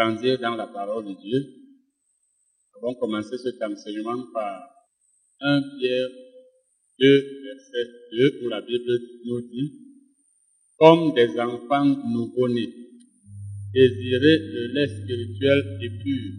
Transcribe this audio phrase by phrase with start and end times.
[0.00, 1.40] grandir dans la parole de Dieu.
[2.72, 4.62] Nous avons commencé cet enseignement par
[5.40, 6.08] 1 Pierre
[6.98, 7.06] 2,
[7.44, 9.72] verset 2, où la Bible nous dit,
[10.78, 12.72] comme des enfants nouveau-nés,
[13.74, 16.32] désirez le lait spirituel et pur.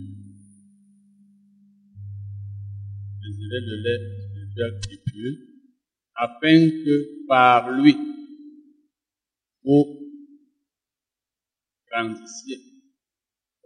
[3.22, 5.34] Désirez le lait spirituel et pur,
[6.16, 7.96] afin que par lui,
[9.64, 9.86] vous
[11.92, 12.71] grandissiez,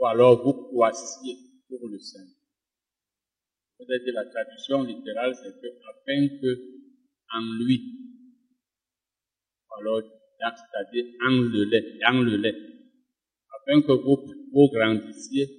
[0.06, 1.38] alors vous croissiez
[1.68, 2.36] pour le Seigneur.
[3.78, 6.76] Peut-être que la traduction littérale, c'est que afin que
[7.34, 7.82] en lui,
[9.78, 10.02] alors
[10.40, 12.56] c'est-à-dire en le lait, en le lait,
[13.56, 14.18] afin que vous,
[14.54, 15.50] vous grandissiez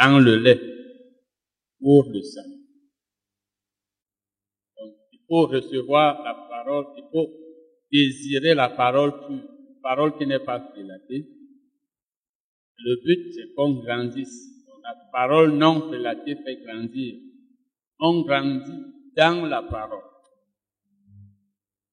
[0.00, 0.60] dans le lait
[1.80, 2.58] pour le Seigneur.
[4.78, 7.30] Donc, il faut recevoir la parole, il faut
[7.92, 9.48] désirer la parole pure,
[9.82, 11.26] parole qui n'est pas prélatée.
[12.78, 14.50] Le but, c'est qu'on grandisse.
[14.82, 17.14] La parole non prélatée fait grandir.
[18.00, 18.84] On grandit
[19.16, 20.02] dans la parole.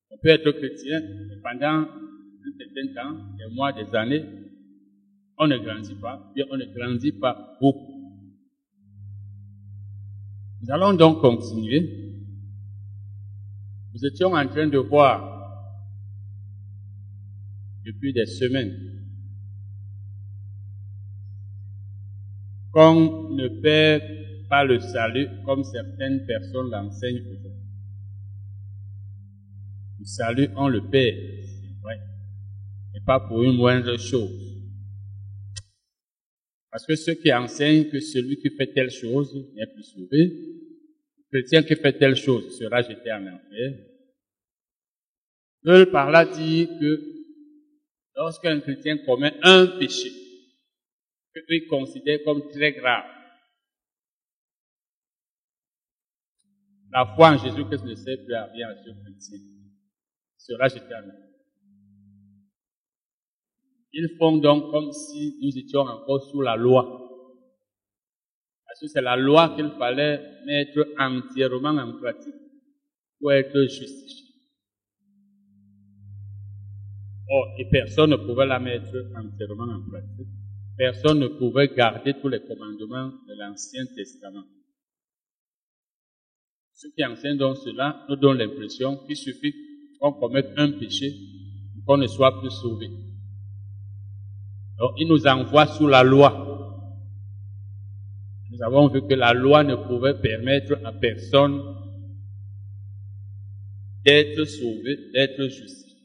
[0.09, 1.01] On peut être chrétien
[1.41, 4.25] pendant un certain temps, des mois, des années,
[5.37, 8.19] on ne grandit pas, bien on ne grandit pas beaucoup.
[10.61, 12.13] Nous allons donc continuer.
[13.93, 15.27] Nous étions en train de voir
[17.83, 18.90] depuis des semaines
[22.71, 24.03] qu'on ne perd
[24.49, 27.51] pas le salut comme certaines personnes l'enseignent aujourd'hui.
[29.99, 31.99] Le salut, on le perd, c'est vrai,
[32.95, 34.51] et pas pour une moindre chose.
[36.71, 41.23] Parce que ceux qui enseignent que celui qui fait telle chose n'est plus sauvé, le
[41.29, 43.73] chrétien qui fait telle chose sera jeté en enfer,
[45.63, 47.01] veulent par là dire que
[48.15, 50.20] lorsqu'un chrétien commet un péché,
[51.33, 53.05] qu'il considère comme très grave,
[56.91, 59.39] la foi en Jésus-Christ ne sert plus à rien à ce chrétien.
[60.37, 61.31] Sera jeté en enfer.
[63.93, 66.97] Ils font donc comme si nous étions encore sous la loi.
[68.65, 72.33] Parce que c'est la loi qu'il fallait mettre entièrement en pratique
[73.19, 74.27] pour être justifié.
[77.29, 80.40] Or, et personne ne pouvait la mettre entièrement en pratique.
[80.77, 84.45] Personne ne pouvait garder tous les commandements de l'Ancien Testament.
[86.73, 89.53] Ceux qui enseignent donc cela nous donnent l'impression qu'il suffit
[89.99, 91.13] qu'on commette un péché
[91.75, 92.89] pour qu'on ne soit plus sauvé.
[94.79, 96.47] Donc, il nous envoie sous la loi.
[98.49, 101.61] Nous avons vu que la loi ne pouvait permettre à personne
[104.03, 105.97] d'être sauvé, d'être justifié.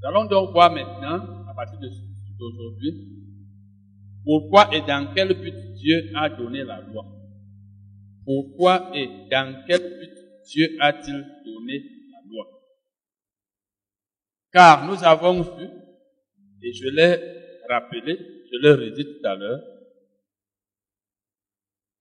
[0.00, 1.78] Nous allons donc voir maintenant, à partir
[2.38, 3.18] d'aujourd'hui,
[4.24, 7.04] pourquoi et dans quel but Dieu a donné la loi?
[8.24, 10.12] Pourquoi et dans quel but
[10.46, 11.78] Dieu a-t-il donné
[12.12, 12.46] la loi?
[14.52, 15.66] Car nous avons vu
[16.62, 17.16] et je l'ai
[17.68, 18.18] rappelé,
[18.50, 19.62] je l'ai redit tout à l'heure,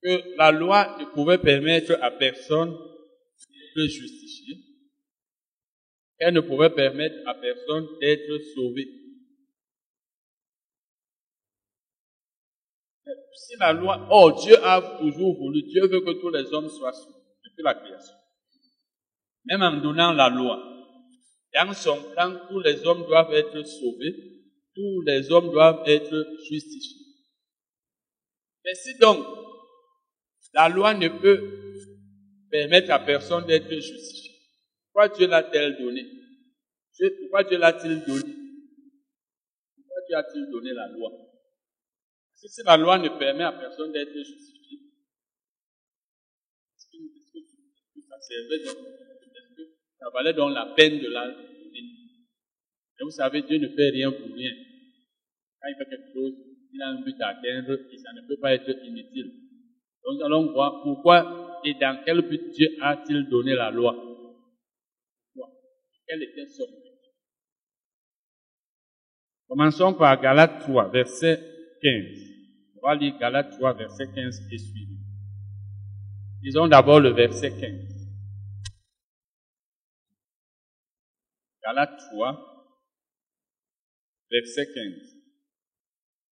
[0.01, 4.55] que la loi ne pouvait permettre à personne d'être justifié.
[6.17, 9.06] Elle ne pouvait permettre à personne d'être sauvé.
[13.34, 16.94] Si la loi, oh Dieu a toujours voulu, Dieu veut que tous les hommes soient
[16.94, 18.16] sauvés depuis la création.
[19.45, 20.59] Même en donnant la loi,
[21.53, 24.38] dans son plan, tous les hommes doivent être sauvés
[24.78, 27.07] tous les hommes doivent être justifiés.
[28.63, 29.25] Mais si donc
[30.53, 31.41] la loi ne peut
[32.51, 34.35] permettre à personne d'être justifié,
[34.94, 36.06] pourquoi Dieu l'a-t-elle donné
[37.19, 38.34] Pourquoi Dieu l'a-t-il donné
[39.75, 41.09] Pourquoi Dieu a-t-il donné la loi?
[42.37, 44.77] Si, la loi ne permet à personne d'être justifié,
[46.75, 48.61] est-ce que, ça servait
[50.13, 51.79] valait donc la peine de la donner?
[52.99, 54.51] Et vous savez, Dieu ne fait rien pour rien.
[55.59, 56.33] Quand il fait quelque chose,
[56.71, 59.33] il a un but à atteindre et ça ne peut pas être inutile.
[60.03, 63.93] Donc nous allons voir pourquoi et dans quel but Dieu a-t-il donné la loi.
[65.33, 65.53] Pourquoi?
[66.07, 66.83] Quel était son but
[69.47, 72.38] Commençons par Galates 3, verset 15.
[72.76, 75.02] On va lire Galates 3, verset 15 et suivant.
[76.41, 77.97] Lisons d'abord le verset 15.
[81.64, 82.68] Galates 3,
[84.32, 84.94] verset 15.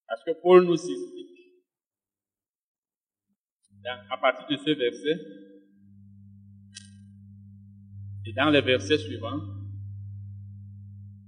[0.07, 1.29] Parce que Paul nous explique,
[3.85, 5.19] à partir de ce verset,
[8.25, 9.39] et dans les versets suivants,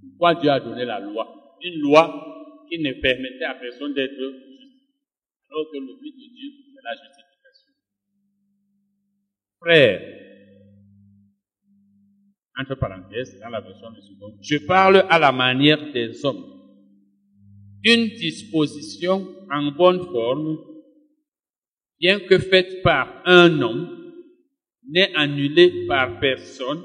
[0.02, 1.58] pourquoi Dieu a donné la loi?
[1.64, 2.43] Une loi
[2.82, 4.74] ne permettait à personne d'être juste.
[5.50, 7.74] Alors que le but de Dieu, c'est la justification.
[9.60, 10.24] Frère,
[12.60, 16.46] entre parenthèses, dans la version de second, je parle à la manière des hommes.
[17.84, 20.58] Une disposition en bonne forme,
[22.00, 24.04] bien que faite par un homme,
[24.88, 26.84] n'est annulée par personne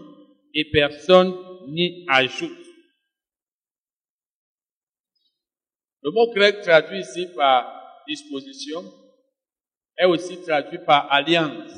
[0.55, 1.35] et personne
[1.69, 2.58] n'y ajoute.
[6.03, 8.83] Le mot grec traduit ici par disposition
[9.97, 11.73] est aussi traduit par alliance.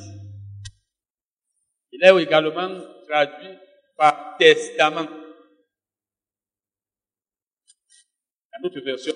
[1.93, 3.57] Il est également traduit
[3.97, 5.09] par testament.
[8.53, 9.15] Dans notre version,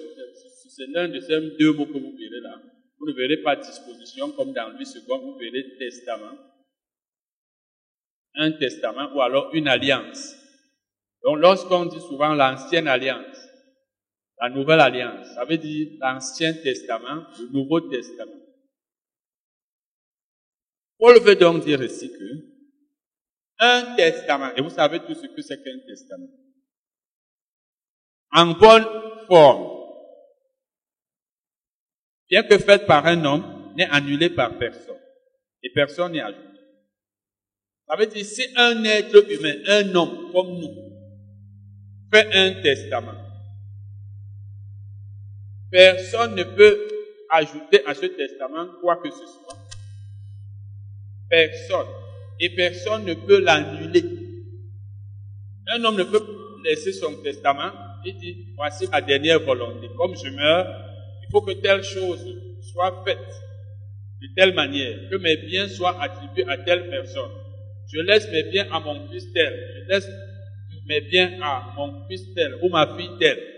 [0.69, 2.61] c'est l'un de ces deux mots que vous verrez là.
[2.99, 6.37] Vous ne verrez pas disposition comme dans lui second, vous verrez testament.
[8.35, 10.35] Un testament ou alors une alliance.
[11.23, 13.34] Donc lorsqu'on dit souvent l'ancienne alliance,
[14.45, 18.43] la nouvelle alliance, ça veut dire l'ancien testament, le nouveau testament.
[20.99, 22.55] Paul veut donc dire ici que
[23.59, 24.51] un testament.
[24.55, 26.29] Et vous savez tout ce que c'est qu'un testament.
[28.33, 28.85] En bonne
[29.27, 29.73] forme.
[32.29, 35.01] Bien que fait par un homme, n'est annulé par personne.
[35.63, 36.61] Et personne n'est ajouté.
[37.89, 40.75] Ça veut dire, si un être humain, un homme comme nous,
[42.13, 43.34] fait un testament,
[45.75, 46.87] personne ne peut
[47.31, 49.59] ajouter à ce testament quoi que ce soit.
[51.29, 51.89] Personne
[52.39, 54.05] et personne ne peut l'annuler.
[55.67, 56.25] Un homme ne peut
[56.65, 57.73] laisser son testament
[58.07, 59.89] et dire, voici ma dernière volonté.
[59.97, 60.67] Comme je meurs,
[61.23, 62.25] il faut que telle chose
[62.73, 63.19] soit faite
[64.23, 67.33] de telle manière, que mes biens soient attribués à telle personne.
[67.93, 70.09] Je laisse mes biens à mon fils tel, je laisse
[70.87, 73.54] mes biens à mon fils tel ou ma fille telle.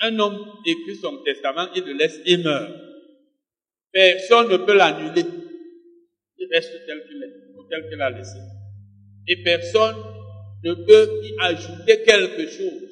[0.00, 2.72] Un homme écrit son testament, il le laisse et meurt.
[3.92, 5.24] Personne ne peut l'annuler
[6.38, 8.38] il reste tel qu'il est, tel qu'il a laissé.
[9.28, 9.96] Et personne
[10.64, 12.82] ne peut y ajouter quelque chose.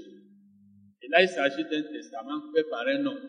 [1.02, 3.28] Et là, il s'agit d'un testament fait par un homme.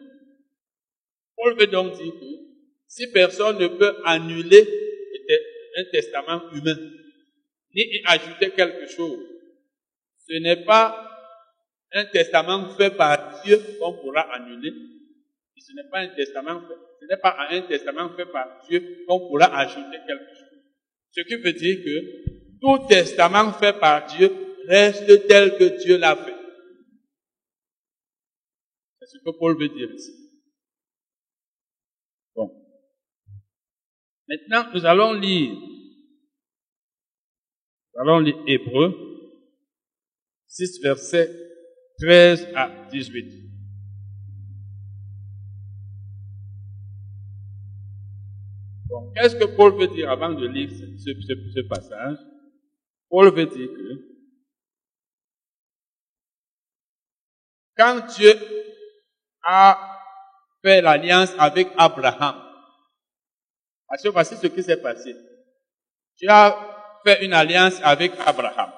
[1.35, 2.25] Paul veut donc dire que
[2.87, 4.65] si personne ne peut annuler
[5.77, 6.77] un testament humain,
[7.75, 9.19] ni y ajouter quelque chose,
[10.27, 11.14] ce n'est pas
[11.95, 14.73] un testament fait par Dieu qu'on pourra annuler,
[15.57, 19.05] ce n'est pas un testament fait ce n'est pas à un testament fait par Dieu
[19.07, 20.59] qu'on pourra ajouter quelque chose.
[21.11, 24.31] Ce qui veut dire que tout testament fait par Dieu
[24.67, 26.35] reste tel que Dieu l'a fait.
[28.99, 30.13] C'est ce que Paul veut dire ici.
[32.33, 32.49] Bon.
[34.27, 35.53] Maintenant, nous allons lire.
[37.93, 38.93] Nous allons lire Hébreu
[40.47, 41.44] 6, versets
[41.99, 43.45] 13 à 18.
[49.13, 52.17] qu'est-ce que Paul veut dire avant de lire ce, passage?
[53.09, 54.15] Paul veut dire que
[57.77, 58.33] quand Dieu
[59.43, 60.01] a
[60.63, 62.41] fait l'alliance avec Abraham,
[63.87, 65.15] parce que voici ce qui s'est passé.
[66.17, 68.71] Dieu a fait une alliance avec Abraham.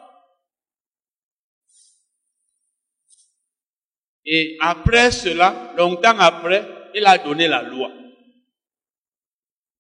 [4.28, 7.90] Et après cela, longtemps après, il a donné la loi.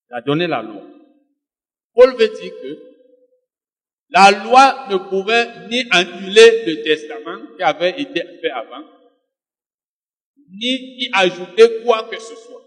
[0.09, 0.83] Il a donné la loi.
[1.93, 2.87] Paul veut dire que
[4.09, 8.85] la loi ne pouvait ni annuler le testament qui avait été fait avant,
[10.49, 12.63] ni y ajouter quoi que ce soit.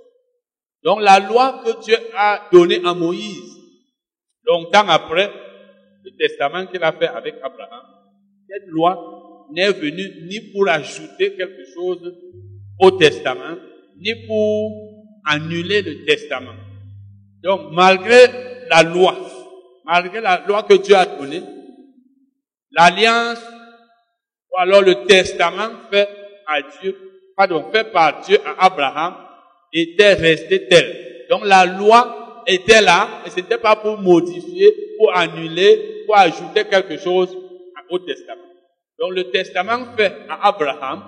[0.82, 3.56] Donc la loi que Dieu a donnée à Moïse,
[4.44, 5.32] longtemps après
[6.04, 7.86] le testament qu'il a fait avec Abraham,
[8.46, 9.19] cette loi
[9.52, 12.14] n'est venue ni pour ajouter quelque chose
[12.78, 13.56] au testament,
[13.98, 14.90] ni pour
[15.26, 16.54] annuler le testament.
[17.42, 18.26] Donc, malgré
[18.70, 19.16] la loi,
[19.84, 21.42] malgré la loi que Dieu a donnée,
[22.72, 23.40] l'alliance,
[24.52, 26.08] ou alors le testament fait
[26.46, 26.96] à Dieu,
[27.72, 29.14] fait par Dieu à Abraham,
[29.72, 31.26] était resté tel.
[31.30, 36.98] Donc, la loi était là, et c'était pas pour modifier, pour annuler, pour ajouter quelque
[36.98, 37.36] chose
[37.88, 38.49] au testament.
[39.00, 41.02] Donc, le testament fait à Abraham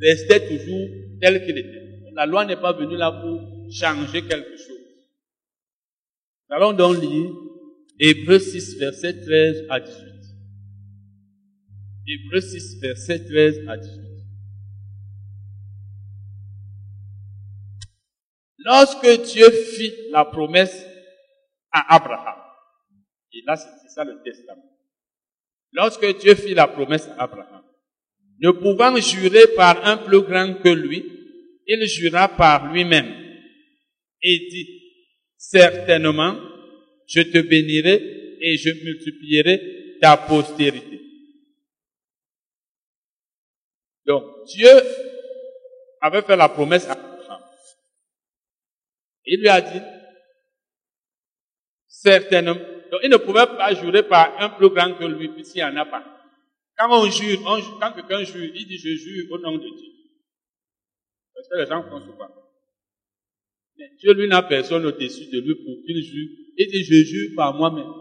[0.00, 0.88] restait toujours
[1.20, 1.88] tel qu'il était.
[2.14, 4.76] la loi n'est pas venue là pour changer quelque chose.
[6.48, 7.30] Nous allons donc lire
[8.00, 10.04] Hébreu 6, verset 13 à 18.
[12.06, 14.00] Hébreu 6, verset 13 à 18.
[18.64, 20.86] Lorsque Dieu fit la promesse
[21.70, 22.40] à Abraham,
[23.32, 24.67] et là c'est ça le testament.
[25.72, 27.64] Lorsque Dieu fit la promesse à Abraham,
[28.40, 31.04] Ne pouvant jurer par un plus grand que lui,
[31.66, 33.12] il jura par lui-même
[34.22, 34.68] et dit,
[35.36, 36.36] certainement,
[37.06, 41.00] je te bénirai et je multiplierai ta postérité.
[44.06, 44.70] Donc, Dieu
[46.00, 47.42] avait fait la promesse à Abraham.
[49.26, 49.80] Il lui a dit,
[51.88, 55.64] certainement, donc il ne pouvait pas jurer par un plus grand que lui, puisqu'il n'y
[55.64, 56.04] en a pas.
[56.78, 59.92] Quand on jure, quand quelqu'un jure, il dit je jure au nom de Dieu.
[61.34, 62.28] Parce que les gens font souvent.
[63.76, 66.28] Mais Dieu, lui, n'a personne au-dessus de lui pour qu'il jure.
[66.56, 67.92] Il dit je jure par moi-même.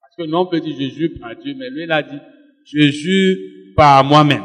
[0.00, 2.18] Parce que non, on peut dire je jure par Dieu, mais lui, il a dit
[2.64, 3.36] je jure
[3.76, 4.44] par moi-même.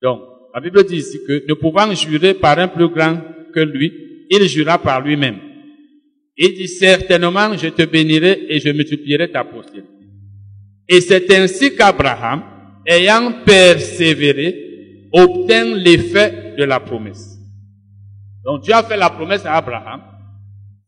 [0.00, 0.22] Donc,
[0.54, 3.20] la Bible dit ici que ne pouvant jurer par un plus grand
[3.52, 5.38] que lui, il jura par lui-même.
[6.36, 9.88] Il dit certainement, je te bénirai et je multiplierai ta postérité.
[10.88, 12.42] Et c'est ainsi qu'Abraham,
[12.86, 17.38] ayant persévéré, obtint l'effet de la promesse.
[18.44, 20.00] Donc Dieu a fait la promesse à Abraham.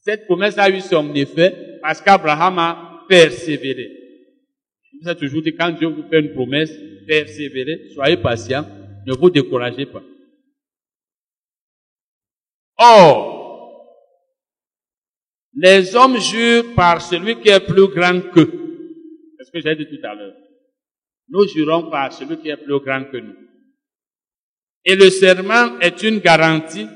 [0.01, 3.91] Cette promesse a eu son effet parce qu'Abraham a persévéré.
[5.03, 6.73] Vous ai toujours dit, quand Dieu vous fait une promesse,
[7.07, 8.67] persévérez, soyez patient,
[9.07, 10.03] ne vous découragez pas.
[12.83, 13.31] Or,
[15.55, 18.51] les hommes jurent par celui qui est plus grand qu'eux.
[19.37, 20.35] C'est ce que j'ai dit tout à l'heure.
[21.29, 23.35] Nous jurons par celui qui est plus grand que nous.
[24.87, 26.87] Et le serment est une garantie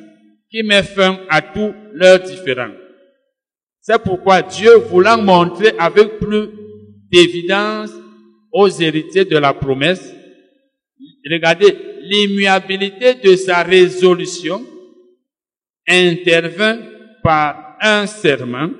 [0.51, 2.73] qui met fin à tous leurs différends.
[3.81, 6.49] C'est pourquoi Dieu, voulant montrer avec plus
[7.13, 7.93] d'évidence
[8.51, 10.15] aux héritiers de la promesse,
[11.31, 14.65] regardez, l'immuabilité de sa résolution
[15.89, 16.79] intervint
[17.23, 18.71] par un serment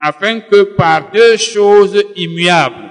[0.00, 2.90] afin que par deux choses immuables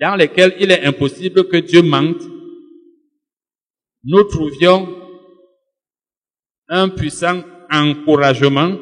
[0.00, 2.22] dans lesquelles il est impossible que Dieu mente,
[4.04, 4.88] nous trouvions
[6.68, 8.76] un puissant encouragement,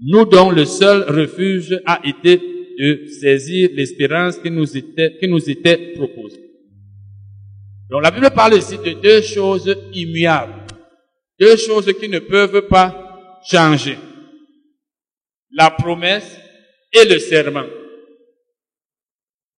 [0.00, 2.36] nous dont le seul refuge a été
[2.78, 6.40] de saisir l'espérance qui nous était, qui nous était proposée.
[7.90, 10.66] Donc la Bible parle ici de deux choses immuables,
[11.38, 13.03] deux choses qui ne peuvent pas
[13.50, 13.98] changer.
[15.52, 16.38] La promesse
[16.92, 17.66] et le serment.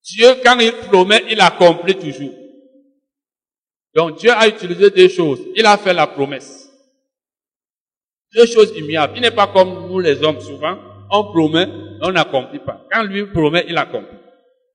[0.03, 2.35] Dieu, quand il promet, il accomplit toujours.
[3.95, 5.41] Donc Dieu a utilisé deux choses.
[5.55, 6.71] Il a fait la promesse.
[8.35, 9.15] Deux choses immuables.
[9.17, 10.79] Il n'est pas comme nous les hommes souvent.
[11.11, 11.67] On promet,
[12.03, 12.87] on n'accomplit pas.
[12.93, 14.19] Quand lui promet, il accomplit.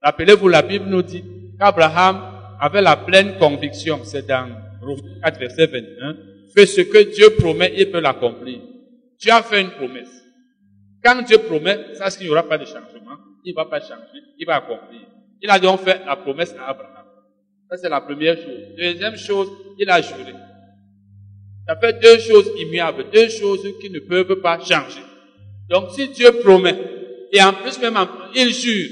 [0.02, 1.24] Rappelez-vous, la Bible nous dit
[1.60, 4.50] qu'Abraham avait la pleine conviction, c'est dans
[4.82, 6.18] Romains 4, verset 21,
[6.56, 8.60] que ce que Dieu promet, il peut l'accomplir.
[9.22, 10.24] Dieu a fait une promesse.
[11.04, 14.22] Quand Dieu promet, ça, qu'il n'y aura pas de changement, il ne va pas changer,
[14.38, 15.02] il va accomplir.
[15.42, 17.06] Il a donc fait la promesse à Abraham.
[17.70, 18.76] Ça, c'est la première chose.
[18.78, 19.50] Deuxième chose,
[19.80, 20.34] il a juré.
[21.68, 25.02] Ça fait deux choses immuables, deux choses qui ne peuvent pas changer.
[25.70, 26.76] Donc, si Dieu promet,
[27.32, 27.98] et en plus même,
[28.36, 28.90] il jure,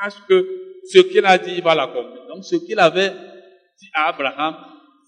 [0.00, 2.26] sache que ce qu'il a dit, il va l'accomplir.
[2.28, 3.10] Donc ce qu'il avait
[3.78, 4.56] dit à Abraham,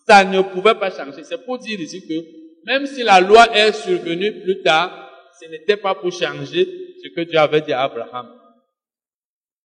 [0.07, 1.25] ça ne pouvait pas changer.
[1.25, 5.77] C'est pour dire ici que même si la loi est survenue plus tard, ce n'était
[5.77, 6.67] pas pour changer
[7.03, 8.29] ce que Dieu avait dit à Abraham.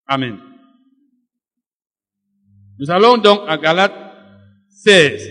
[0.08, 0.40] Amen.
[2.80, 3.94] Nous allons donc à Galates
[4.70, 5.30] 16.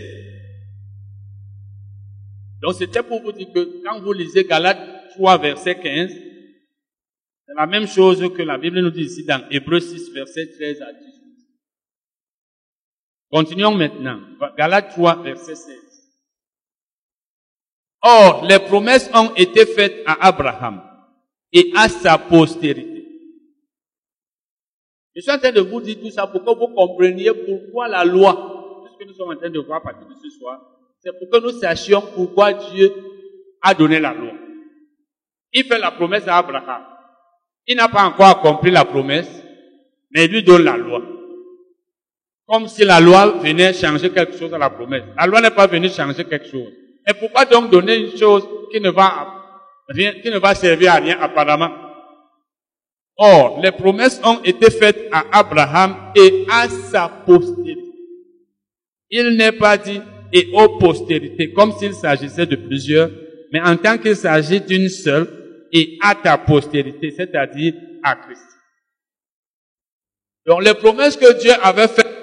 [2.62, 6.11] Donc c'était pour vous dire que quand vous lisez Galates 3 verset 15,
[7.47, 10.83] c'est la même chose que la Bible nous dit ici dans Hébreu 6 verset 13
[10.83, 11.14] à 18.
[13.35, 14.21] Continuons maintenant.
[14.56, 15.83] Galates 3, verset 16.
[18.06, 20.82] Or, les promesses ont été faites à Abraham
[21.50, 23.06] et à sa postérité.
[25.16, 28.04] Je suis en train de vous dire tout ça pour que vous compreniez pourquoi la
[28.04, 30.61] loi, ce que nous sommes en train de voir à partir de ce soir,
[31.02, 32.92] c'est pour que nous sachions pourquoi Dieu
[33.62, 34.32] a donné la loi.
[35.54, 36.82] Il fait la promesse à Abraham.
[37.66, 39.30] Il n'a pas encore accompli la promesse,
[40.11, 41.00] mais il lui donne la loi.
[42.46, 45.04] Comme si la loi venait changer quelque chose à la promesse.
[45.16, 46.83] La loi n'est pas venue changer quelque chose.
[47.06, 49.34] Et pourquoi donc donner une chose qui ne va
[49.88, 51.70] rien, qui ne va servir à rien apparemment?
[53.16, 57.82] Or, les promesses ont été faites à Abraham et à sa postérité.
[59.11, 60.00] Il n'est pas dit
[60.32, 63.08] et aux postérités, comme s'il s'agissait de plusieurs,
[63.52, 65.28] mais en tant qu'il s'agit d'une seule
[65.73, 68.42] et à ta postérité, c'est-à-dire à Christ.
[70.46, 72.14] Donc les promesses que Dieu avait faites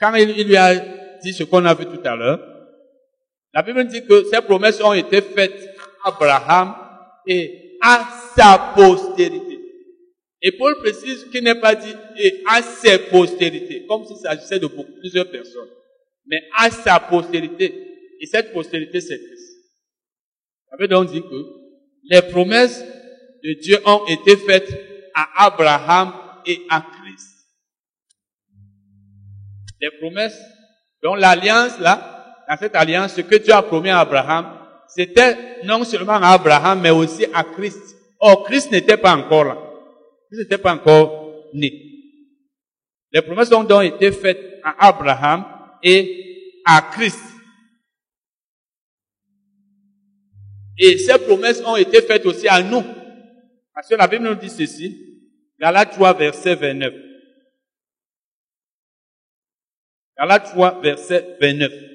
[0.00, 0.74] quand il, lui a
[1.22, 2.40] dit ce qu'on a vu tout à l'heure,
[3.52, 6.74] la Bible dit que ces promesses ont été faites à Abraham
[7.26, 9.58] et à sa postérité.
[10.42, 14.68] Et Paul précise qu'il n'est pas dit et à ses postérités, comme s'il s'agissait de
[14.68, 15.68] plusieurs personnes,
[16.26, 17.74] mais à sa postérité.
[18.20, 19.56] Et cette postérité, c'est Christ.
[20.70, 21.46] Ça veut donc que
[22.04, 22.84] les promesses
[23.42, 24.70] de Dieu ont été faites
[25.14, 26.12] à Abraham
[26.46, 27.26] et à Christ.
[29.80, 30.38] Les promesses,
[31.02, 32.19] donc l'alliance là,
[32.50, 36.80] dans cette alliance, ce que Dieu a promis à Abraham, c'était non seulement à Abraham,
[36.80, 37.96] mais aussi à Christ.
[38.18, 39.56] Or, Christ n'était pas encore là.
[40.26, 41.72] Christ n'était pas encore né.
[43.12, 45.44] Les promesses ont donc été faites à Abraham
[45.80, 47.22] et à Christ.
[50.76, 52.82] Et ces promesses ont été faites aussi à nous.
[53.72, 55.22] Parce que la Bible nous dit ceci.
[55.60, 56.94] Galates 3, verset 29.
[60.18, 61.90] Galates 3, verset 29.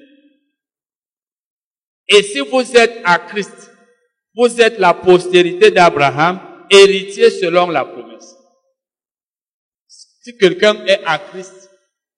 [2.08, 3.72] Et si vous êtes à Christ,
[4.34, 8.34] vous êtes la postérité d'Abraham, héritier selon la promesse.
[9.88, 11.70] Si quelqu'un est à Christ,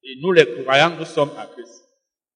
[0.03, 1.85] et nous les croyants, nous sommes à Christ.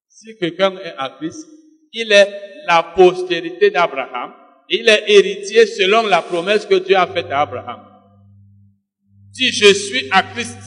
[0.08, 1.46] Si quelqu'un est à Christ,
[1.92, 2.28] il est
[2.66, 4.32] la postérité d'Abraham,
[4.68, 7.80] il est héritier selon la promesse que Dieu a faite à Abraham.
[9.32, 10.58] Si je suis à Christ,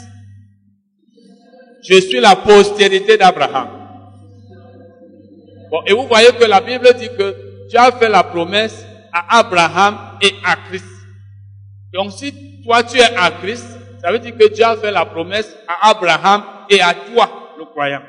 [1.87, 3.74] je suis la postérité d'Abraham.
[5.85, 7.35] Et vous voyez que la Bible dit que
[7.69, 10.85] Dieu a fait la promesse à Abraham et à Christ.
[11.93, 13.65] Donc si toi tu es à Christ,
[14.01, 17.65] ça veut dire que Dieu a fait la promesse à Abraham et à toi, le
[17.65, 18.01] croyant.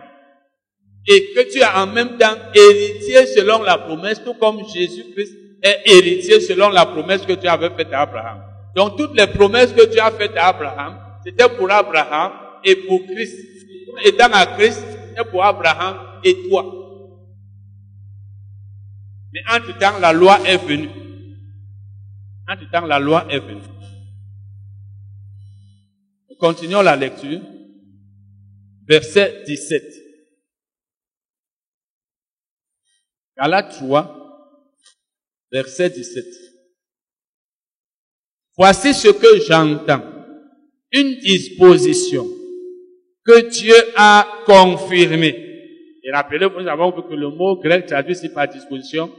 [1.06, 5.32] Et que tu es en même temps héritier selon la promesse, tout comme Jésus-Christ
[5.62, 8.42] est héritier selon la promesse que Dieu avait faite à Abraham.
[8.74, 12.32] Donc toutes les promesses que Dieu a faites à Abraham, c'était pour Abraham
[12.64, 13.38] et pour Christ.
[14.04, 16.85] Étant à Christ, c'était pour Abraham et toi.
[19.32, 20.90] Mais entre-temps, la loi est venue.
[22.48, 23.60] Entre-temps, la loi est venue.
[26.38, 27.40] continuons la lecture.
[28.86, 29.82] Verset 17.
[33.36, 34.56] Galates 3,
[35.52, 36.24] verset 17.
[38.56, 40.02] Voici ce que j'entends.
[40.92, 42.26] Une disposition
[43.24, 45.55] que Dieu a confirmée.
[46.06, 49.10] Et rappelez-vous, nous avons vu que le mot grec traduit ici par disposition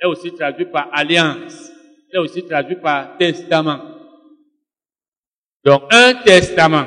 [0.00, 1.72] est aussi traduit par alliance,
[2.12, 3.80] est aussi traduit par testament.
[5.64, 6.86] Donc un testament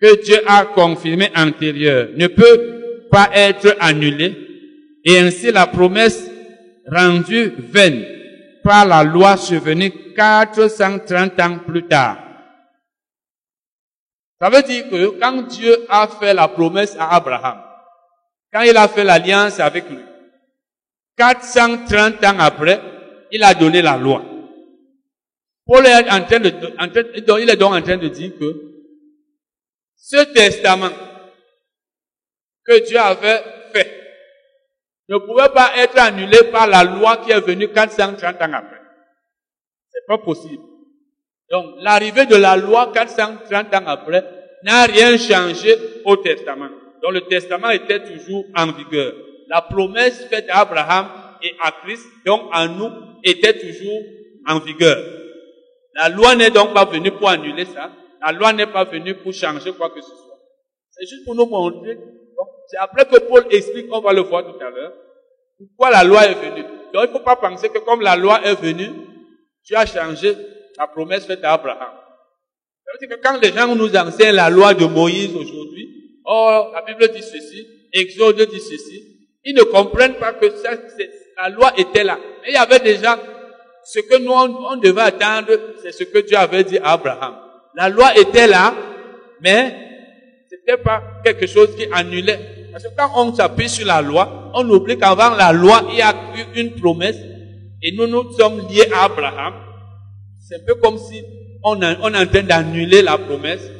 [0.00, 4.36] que Dieu a confirmé antérieur ne peut pas être annulé
[5.04, 6.30] et ainsi la promesse
[6.86, 8.04] rendue vaine
[8.62, 12.18] par la loi survenue 430 ans plus tard.
[14.40, 17.71] Ça veut dire que quand Dieu a fait la promesse à Abraham,
[18.52, 19.98] quand il a fait l'alliance avec lui,
[21.16, 22.80] 430 ans après,
[23.30, 24.22] il a donné la loi.
[25.66, 26.52] Paul est en train de,
[27.40, 28.72] il est donc en train de dire que
[29.96, 30.90] ce testament
[32.64, 34.02] que Dieu avait fait
[35.08, 38.80] ne pouvait pas être annulé par la loi qui est venue 430 ans après.
[39.90, 40.62] C'est pas possible.
[41.50, 44.24] Donc, l'arrivée de la loi 430 ans après
[44.64, 46.70] n'a rien changé au testament.
[47.02, 49.12] Donc, le testament était toujours en vigueur.
[49.48, 51.08] La promesse faite à Abraham
[51.42, 52.90] et à Christ, donc à nous,
[53.24, 54.00] était toujours
[54.48, 54.98] en vigueur.
[55.94, 57.90] La loi n'est donc pas venue pour annuler ça.
[58.24, 60.38] La loi n'est pas venue pour changer quoi que ce soit.
[60.90, 61.98] C'est juste pour nous montrer.
[62.68, 64.92] c'est après que Paul explique, on va le voir tout à l'heure,
[65.58, 66.62] pourquoi la loi est venue.
[66.92, 68.90] Donc il ne faut pas penser que comme la loi est venue,
[69.64, 70.34] tu as changé
[70.78, 71.92] la promesse faite à Abraham.
[72.84, 76.72] Ça veut dire que quand les gens nous enseignent la loi de Moïse aujourd'hui, oh,
[76.72, 79.12] la Bible dit ceci, Exode dit ceci,
[79.44, 80.70] ils ne comprennent pas que ça,
[81.40, 82.18] la loi était là.
[82.42, 83.18] Mais il y avait déjà
[83.84, 87.34] ce que nous, on, devait attendre, c'est ce que Dieu avait dit à Abraham.
[87.74, 88.74] La loi était là,
[89.40, 89.74] mais
[90.48, 92.38] c'était pas quelque chose qui annulait.
[92.70, 96.02] Parce que quand on s'appuie sur la loi, on oublie qu'avant la loi, il y
[96.02, 97.16] a eu une promesse,
[97.82, 99.54] et nous, nous sommes liés à Abraham.
[100.38, 101.22] C'est un peu comme si
[101.64, 103.71] on, on est en train d'annuler la promesse.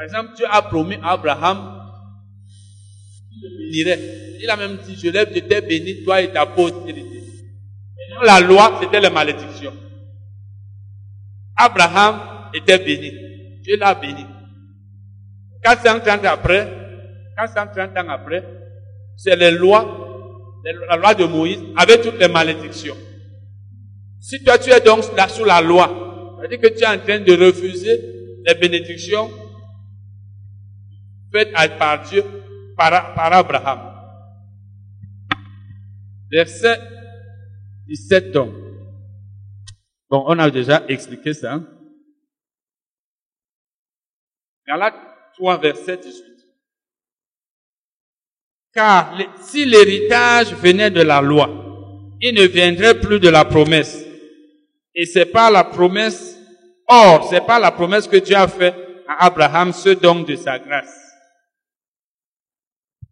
[0.00, 1.76] Par exemple, Dieu a promis à Abraham
[3.72, 7.22] il a même dit, je lève de t'es béni, toi et ta postérité.
[8.24, 9.74] La loi, c'était la malédiction.
[11.54, 12.18] Abraham
[12.54, 13.12] était béni.
[13.62, 14.24] Dieu l'a béni.
[15.62, 16.66] 430 ans après,
[17.36, 18.42] 430 ans après,
[19.18, 19.84] c'est les lois,
[20.88, 22.96] la loi de Moïse, avec toutes les malédictions.
[24.18, 25.88] Si toi tu es donc là sous la loi,
[26.36, 28.00] ça veut dire que tu es en train de refuser
[28.46, 29.30] les bénédictions
[31.32, 32.24] faites par Dieu
[32.76, 33.80] par, Abraham.
[36.30, 36.80] Verset
[37.86, 38.54] 17 donc.
[40.08, 41.60] Bon, on a déjà expliqué ça.
[44.66, 44.94] Galates
[45.34, 46.24] 3, verset 18.
[48.72, 51.48] Car si l'héritage venait de la loi,
[52.20, 54.04] il ne viendrait plus de la promesse.
[54.94, 56.38] Et c'est pas la promesse,
[56.86, 58.74] or, c'est pas la promesse que Dieu a fait
[59.08, 61.09] à Abraham, ce don de sa grâce.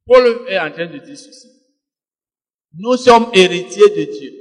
[0.09, 1.49] Paul est en train de dire ceci.
[2.73, 4.33] Nous sommes héritiers de Dieu.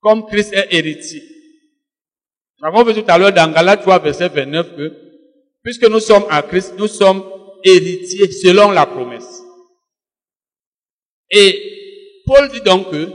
[0.00, 1.22] Comme Christ est héritier.
[2.60, 4.92] Nous avons vu tout à l'heure dans Galates 3, verset 29 que,
[5.62, 7.24] puisque nous sommes à Christ, nous sommes
[7.64, 9.42] héritiers selon la promesse.
[11.30, 13.08] Et Paul dit donc que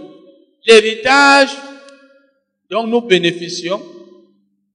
[0.66, 1.52] l'héritage
[2.72, 3.82] dont nous bénéficions,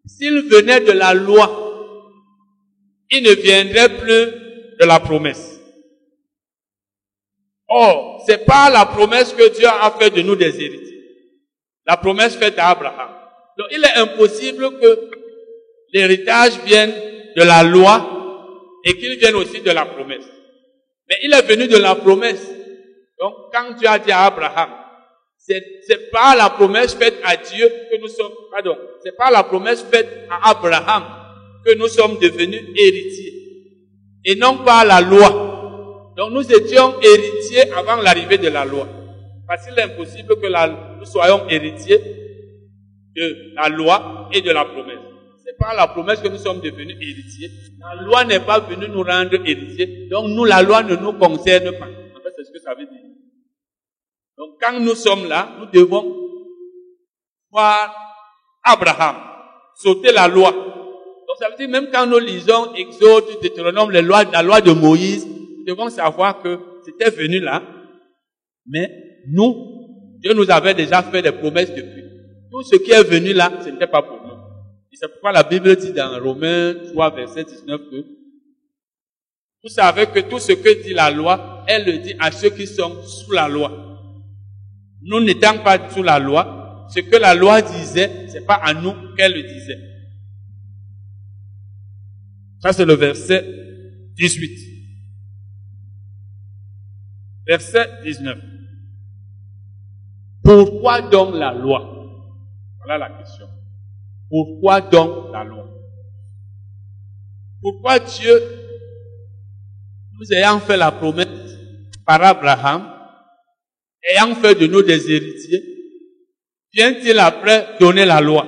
[0.06, 1.66] s'il venait de la loi,
[3.10, 4.26] il ne viendrait plus
[4.78, 5.59] de la promesse.
[7.70, 11.02] Or, c'est pas la promesse que Dieu a fait de nous des héritiers.
[11.86, 13.10] La promesse faite à Abraham.
[13.56, 15.10] Donc, il est impossible que
[15.92, 16.92] l'héritage vienne
[17.36, 18.10] de la loi
[18.84, 20.24] et qu'il vienne aussi de la promesse.
[21.08, 22.44] Mais il est venu de la promesse.
[23.20, 24.70] Donc, quand Dieu a dit à Abraham,
[25.38, 29.44] c'est, c'est pas la promesse faite à Dieu que nous sommes, pardon, c'est pas la
[29.44, 31.04] promesse faite à Abraham
[31.64, 33.34] que nous sommes devenus héritiers.
[34.24, 35.49] Et non pas la loi.
[36.20, 38.86] Donc nous étions héritiers avant l'arrivée de la loi.
[39.48, 41.98] Parce qu'il est impossible que nous soyons héritiers
[43.16, 44.98] de la loi et de la promesse.
[45.42, 47.48] C'est pas la promesse que nous sommes devenus héritiers.
[47.78, 50.08] La loi n'est pas venue nous rendre héritiers.
[50.10, 51.86] Donc nous, la loi ne nous concerne pas.
[51.86, 53.00] En fait, c'est ce que ça veut dire.
[54.36, 56.04] Donc quand nous sommes là, nous devons
[57.50, 57.94] voir
[58.62, 59.16] Abraham
[59.74, 64.24] sauter la loi donc ça veut dire même quand nous lisons Exode, Deutéronome, les lois,
[64.24, 65.24] la loi de Moïse,
[65.60, 67.62] nous devons savoir que c'était venu là.
[68.66, 72.04] Mais nous, Dieu nous avait déjà fait des promesses depuis.
[72.50, 74.34] Tout ce qui est venu là, ce n'était pas pour nous.
[74.92, 78.20] Et c'est pourquoi la Bible dit dans Romains 3, verset 19 que
[79.62, 82.66] vous savez que tout ce que dit la loi, elle le dit à ceux qui
[82.66, 83.70] sont sous la loi.
[85.02, 88.94] Nous n'étant pas sous la loi, ce que la loi disait, c'est pas à nous
[89.16, 89.78] qu'elle le disait.
[92.62, 93.44] Ça, c'est le verset
[94.16, 94.69] 18.
[97.46, 98.38] Verset 19.
[100.42, 101.96] Pourquoi donc la loi?
[102.78, 103.46] Voilà la question.
[104.28, 105.66] Pourquoi donc la loi?
[107.60, 108.40] Pourquoi Dieu,
[110.18, 111.58] nous ayant fait la promesse
[112.06, 112.90] par Abraham,
[114.10, 115.62] ayant fait de nous des héritiers,
[116.72, 118.46] vient-il après donner la loi?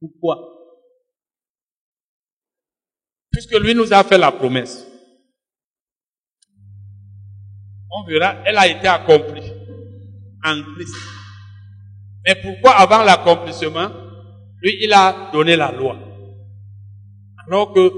[0.00, 0.48] Pourquoi?
[3.30, 4.87] Puisque lui nous a fait la promesse.
[7.90, 9.52] On verra, elle a été accomplie
[10.44, 10.94] en Christ.
[12.26, 13.90] Mais pourquoi avant l'accomplissement,
[14.62, 15.98] lui, il a donné la loi?
[17.46, 17.90] Alors que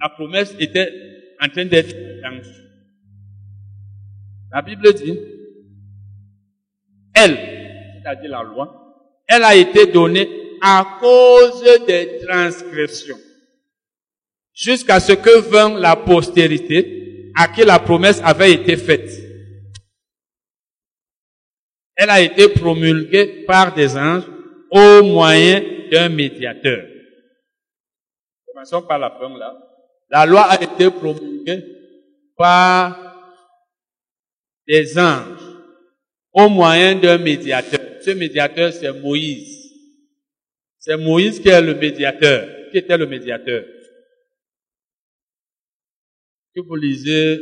[0.00, 0.92] la promesse était
[1.40, 2.38] en train d'être en
[4.52, 5.18] La Bible dit,
[7.14, 7.36] elle,
[8.02, 8.78] c'est-à-dire la loi,
[9.26, 10.28] elle a été donnée
[10.62, 13.18] à cause des transgressions
[14.54, 16.98] jusqu'à ce que vint la postérité
[17.34, 19.10] à qui la promesse avait été faite.
[21.96, 24.24] Elle a été promulguée par des anges
[24.70, 26.86] au moyen d'un médiateur.
[28.46, 29.56] Commençons par la fin là.
[30.10, 31.64] La loi a été promulguée
[32.36, 32.96] par
[34.66, 35.56] des anges
[36.32, 37.80] au moyen d'un médiateur.
[38.00, 39.58] Ce médiateur, c'est Moïse.
[40.78, 42.48] C'est Moïse qui est le médiateur.
[42.70, 43.64] Qui était le médiateur?
[46.60, 47.38] Vous lisez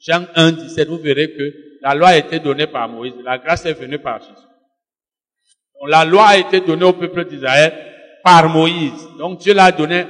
[0.00, 3.66] Jean 1, 17, vous verrez que la loi a été donnée par Moïse, la grâce
[3.66, 4.32] est venue par Jésus.
[5.80, 7.72] Donc, la loi a été donnée au peuple d'Israël
[8.26, 9.06] par Moïse.
[9.18, 10.04] Donc Dieu l'a donnée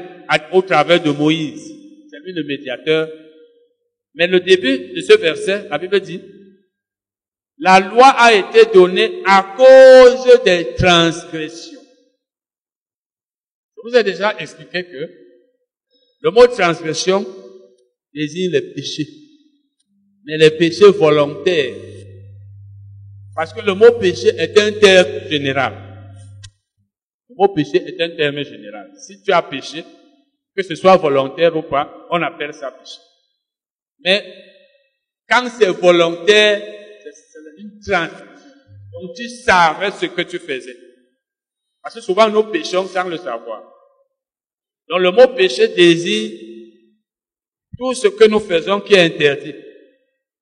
[0.53, 1.71] au travers de Moïse.
[2.11, 3.11] C'est lui le médiateur.
[4.15, 6.23] Mais le début de ce verset, la Bible dit,
[7.59, 11.81] la loi a été donnée à cause des transgressions.
[13.77, 15.11] Je vous ai déjà expliqué que
[16.23, 17.27] le mot transgression
[18.17, 19.07] désigne les péchés.
[20.25, 21.75] Mais les péchés volontaires.
[23.35, 25.75] Parce que le mot péché est un terme général.
[27.29, 28.91] Le mot péché est un terme général.
[28.97, 29.85] Si tu as péché,
[30.57, 32.99] que ce soit volontaire ou pas, on appelle ça péché.
[34.03, 34.25] Mais
[35.29, 36.63] quand c'est volontaire,
[37.05, 38.27] c'est une transition.
[38.93, 40.77] Donc tu savais ce que tu faisais.
[41.83, 43.63] Parce que souvent nous péchons sans le savoir.
[44.89, 46.56] Donc le mot péché désigne
[47.79, 49.55] tout ce que nous faisons qui est interdit,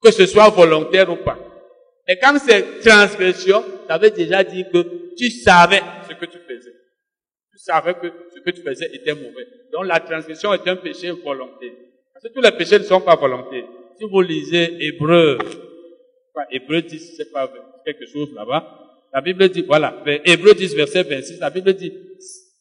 [0.02, 1.38] que ce soit volontaire ou pas.
[2.06, 6.72] Et quand c'est transgression, ça veut déjà dire que tu savais ce que tu faisais.
[7.50, 9.46] Tu savais que ce que tu faisais était mauvais.
[9.72, 11.72] Donc la transgression est un péché volontaire.
[12.12, 13.66] Parce que tous les péchés ne sont pas volontaires.
[13.98, 15.38] Si vous lisez Hébreu,
[16.50, 17.50] Hébreu 10, c'est pas
[17.84, 18.80] quelque chose là-bas.
[19.12, 21.92] La Bible dit, voilà, Hébreu 10, verset 26, la Bible dit,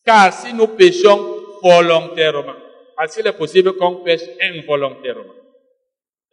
[0.06, 2.54] car si nous péchons volontairement,
[2.96, 5.34] parce qu'il est possible qu'on pêche involontairement.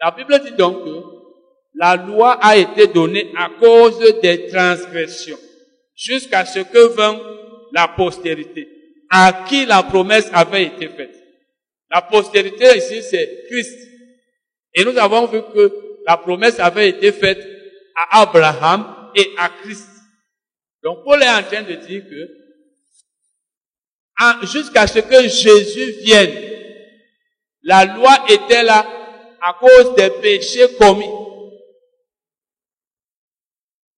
[0.01, 1.03] La Bible dit donc que
[1.75, 5.39] la loi a été donnée à cause des transgressions,
[5.95, 7.21] jusqu'à ce que vint
[7.73, 8.69] la postérité,
[9.11, 11.17] à qui la promesse avait été faite.
[11.91, 13.89] La postérité ici, c'est Christ.
[14.75, 15.73] Et nous avons vu que
[16.07, 17.47] la promesse avait été faite
[17.97, 19.89] à Abraham et à Christ.
[20.83, 22.40] Donc Paul est en train de dire que
[24.43, 26.33] jusqu'à ce que Jésus vienne,
[27.63, 28.87] la loi était là
[29.43, 31.11] à cause des péchés commis.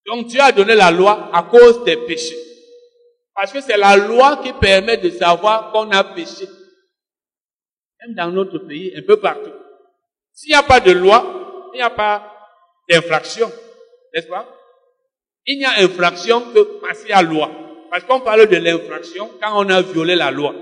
[0.06, 2.38] Donc Dieu a donné la loi à cause des péchés.
[3.34, 6.46] Parce que c'est la loi qui permet de savoir qu'on a péché.
[8.00, 9.52] Même dans notre pays, un peu partout.
[10.32, 12.30] S'il n'y a pas de loi, il n'y a pas
[12.88, 13.50] d'infraction.
[14.12, 14.46] N'est-ce pas?
[15.46, 17.50] Il n'y a infraction que parce qu'il y a loi.
[17.92, 20.54] Parce qu'on parle de l'infraction quand on a violé la loi.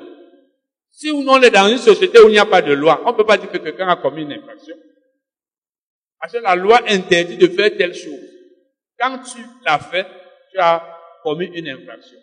[0.91, 3.17] Si on est dans une société où il n'y a pas de loi, on ne
[3.17, 4.75] peut pas dire que quelqu'un a commis une infraction.
[6.21, 8.19] Parce que la loi interdit de faire telle chose.
[8.99, 10.07] Quand tu l'as fait,
[10.51, 10.83] tu as
[11.23, 12.19] commis une infraction.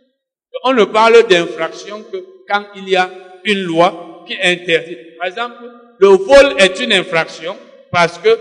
[0.66, 3.10] On ne parle d'infraction que quand il y a
[3.46, 4.98] une loi qui interdit.
[5.18, 5.56] Par exemple,
[6.00, 7.56] le vol est une infraction
[7.94, 8.38] parce que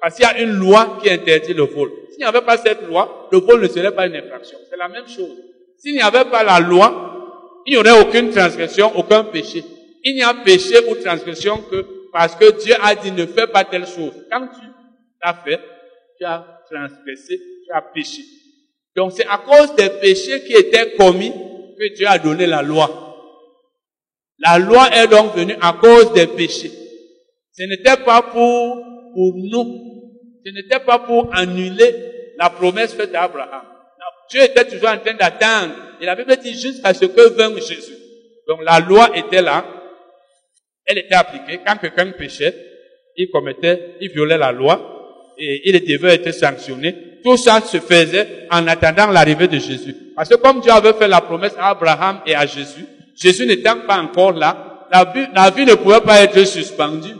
[0.00, 1.92] parce qu'il y a une loi qui interdit le vol.
[2.10, 4.58] S'il n'y avait pas cette loi, le vol ne serait pas une infraction.
[4.68, 5.36] C'est la même chose.
[5.78, 9.64] S'il n'y avait pas la loi, il n'y aurait aucune transgression, aucun péché.
[10.04, 13.64] Il n'y a péché ou transgression que parce que Dieu a dit ne fais pas
[13.64, 14.12] telle chose.
[14.30, 14.66] Quand tu
[15.22, 15.60] l'as fait,
[16.18, 18.22] tu as transgressé, tu as péché.
[18.96, 21.32] Donc c'est à cause des péchés qui étaient commis
[21.78, 23.04] que Dieu a donné la loi.
[24.38, 26.72] La loi est donc venue à cause des péchés.
[27.52, 28.82] Ce n'était pas pour,
[29.14, 30.10] pour nous.
[30.44, 31.94] Ce n'était pas pour annuler
[32.38, 33.77] la promesse faite à Abraham.
[34.30, 35.74] Dieu était toujours en train d'attendre.
[36.00, 37.96] Et la Bible dit jusqu'à ce que vint Jésus.
[38.46, 39.64] Donc la loi était là.
[40.86, 41.60] Elle était appliquée.
[41.66, 42.54] Quand quelqu'un péchait,
[43.16, 46.94] il commettait, il violait la loi et il devait être sanctionné.
[47.22, 49.94] Tout ça se faisait en attendant l'arrivée de Jésus.
[50.14, 52.86] Parce que comme Dieu avait fait la promesse à Abraham et à Jésus,
[53.16, 57.14] Jésus n'étant pas encore là, la vie, ne pouvait pas être suspendue.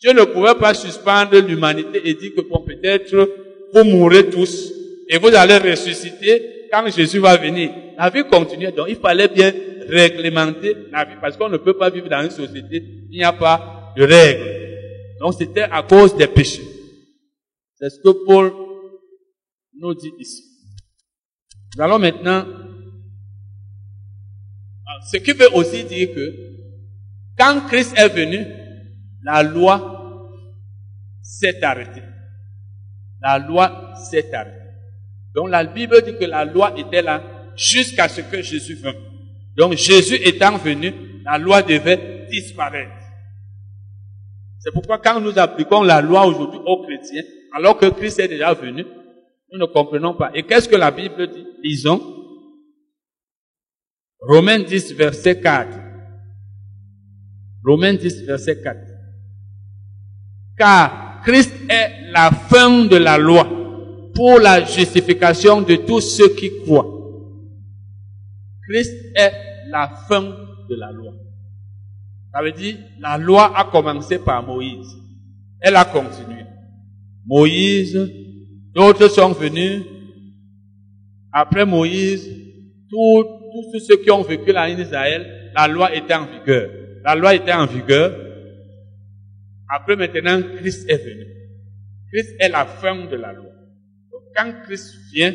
[0.00, 3.30] Dieu ne pouvait pas suspendre l'humanité et dire que peut-être
[3.72, 4.77] vous mourrez tous
[5.08, 7.70] et vous allez ressusciter quand Jésus va venir.
[7.96, 9.52] La vie continue, donc il fallait bien
[9.88, 13.24] réglementer la vie parce qu'on ne peut pas vivre dans une société où il n'y
[13.24, 15.16] a pas de règles.
[15.20, 16.62] Donc c'était à cause des péchés.
[17.76, 18.52] C'est ce que Paul
[19.80, 20.44] nous dit ici.
[21.76, 22.44] Nous allons maintenant,
[25.10, 26.34] ce qui veut aussi dire que
[27.38, 28.44] quand Christ est venu,
[29.22, 30.32] la loi
[31.22, 32.02] s'est arrêtée.
[33.22, 34.67] La loi s'est arrêtée.
[35.38, 37.22] Donc la Bible dit que la loi était là
[37.54, 38.96] jusqu'à ce que Jésus vint.
[39.56, 40.92] Donc Jésus étant venu,
[41.24, 42.90] la loi devait disparaître.
[44.58, 47.22] C'est pourquoi quand nous appliquons la loi aujourd'hui aux chrétiens,
[47.54, 48.84] alors que Christ est déjà venu,
[49.52, 50.32] nous ne comprenons pas.
[50.34, 51.46] Et qu'est-ce que la Bible dit?
[51.62, 52.02] Lisons.
[54.18, 55.68] Romains 10, verset 4.
[57.64, 58.76] Romains 10, verset 4.
[60.58, 63.67] Car Christ est la fin de la loi
[64.18, 66.88] pour la justification de tous ceux qui croient.
[68.68, 69.32] Christ est
[69.70, 70.22] la fin
[70.68, 71.12] de la loi.
[72.34, 74.92] Ça veut dire, la loi a commencé par Moïse.
[75.60, 76.42] Elle a continué.
[77.24, 77.96] Moïse,
[78.74, 79.84] d'autres sont venus.
[81.30, 82.28] Après Moïse,
[82.90, 83.24] tous,
[83.86, 86.68] ceux qui ont vécu la en Israël, la loi était en vigueur.
[87.04, 88.18] La loi était en vigueur.
[89.68, 91.24] Après maintenant, Christ est venu.
[92.12, 93.48] Christ est la fin de la loi
[94.36, 95.34] quand Christ vient,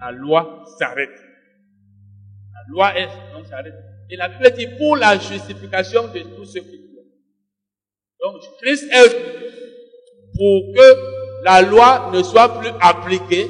[0.00, 1.10] la loi s'arrête.
[2.54, 3.74] La loi est, non, s'arrête.
[4.10, 7.04] Et la Bible dit pour la justification de tous ceux qui croient.
[8.20, 9.16] Donc, Christ est
[10.34, 13.46] pour que la loi ne soit plus appliquée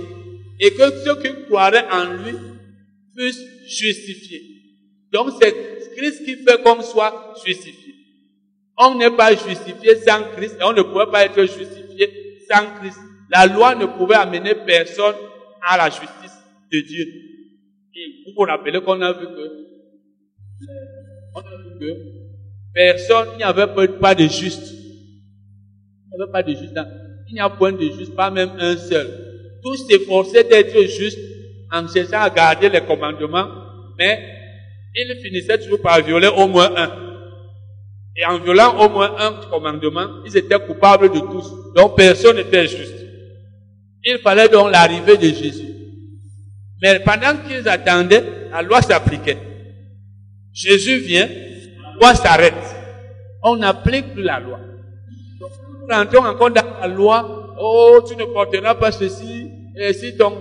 [0.60, 2.36] et que ceux qui croiraient en lui
[3.16, 4.42] puissent justifier.
[5.12, 5.52] Donc, c'est
[5.96, 7.94] Christ qui fait qu'on soit justifié.
[8.76, 12.98] On n'est pas justifié sans Christ et on ne pourrait pas être justifié sans Christ
[13.30, 15.14] la loi ne pouvait amener personne
[15.62, 16.38] à la justice
[16.72, 17.06] de Dieu.
[17.94, 19.46] Et vous vous rappelez qu'on a vu que,
[21.36, 22.20] a vu que
[22.74, 23.68] personne, n'y avait
[24.00, 24.72] pas de juste.
[24.72, 26.78] Il n'y avait pas de juste.
[27.28, 29.08] Il n'y a point de juste, pas même un seul.
[29.62, 31.18] Tous s'efforçaient d'être justes
[31.70, 33.48] en cherchant à garder les commandements,
[33.98, 34.18] mais
[34.94, 36.90] ils finissaient toujours par violer au moins un.
[38.16, 41.72] Et en violant au moins un commandement, ils étaient coupables de tous.
[41.74, 42.99] Donc personne n'était juste.
[44.04, 45.68] Il fallait donc l'arrivée de Jésus.
[46.82, 49.38] Mais pendant qu'ils attendaient, la loi s'appliquait.
[50.52, 52.54] Jésus vient, la loi s'arrête.
[53.42, 54.58] On n'applique plus la loi.
[55.38, 57.56] Donc, nous rentrons encore dans la loi.
[57.58, 59.50] Oh, tu ne porteras pas ceci.
[59.76, 60.32] Et si ton,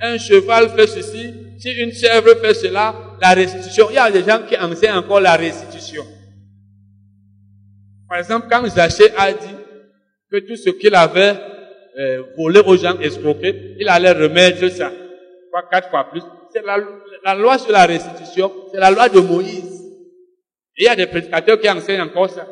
[0.00, 3.88] un cheval fait ceci, si une chèvre fait cela, la restitution.
[3.90, 6.04] Il y a des gens qui enseignent encore la restitution.
[8.08, 9.56] Par exemple, quand Zachée a dit
[10.30, 11.36] que tout ce qu'il avait
[11.98, 14.92] euh, volé aux gens escroqués, il allait remettre ça,
[15.50, 16.22] trois, quatre fois plus.
[16.52, 19.84] C'est la, loi sur la restitution, c'est la loi de Moïse.
[20.76, 22.46] Il y a des prédicateurs qui enseignent encore ça.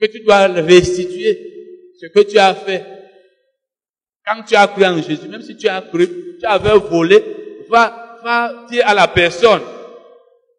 [0.00, 2.84] Que tu dois restituer ce que tu as fait.
[4.26, 7.22] Quand tu as cru en Jésus, même si tu as cru, tu avais volé,
[7.68, 9.62] va dire à la personne,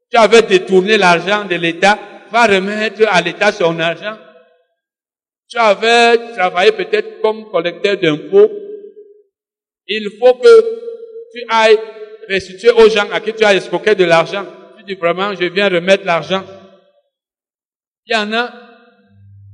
[0.10, 2.00] tu avais détourné l'argent de l'État,
[2.32, 4.18] va remettre à l'État son argent.
[5.50, 8.52] Tu avais travaillé peut-être comme collecteur d'impôts.
[9.88, 10.62] Il faut que
[11.34, 11.80] tu ailles
[12.28, 14.46] restituer aux gens à qui tu as escroqué de l'argent.
[14.78, 16.44] Tu dis vraiment, je viens remettre l'argent.
[18.06, 18.54] Il y en a,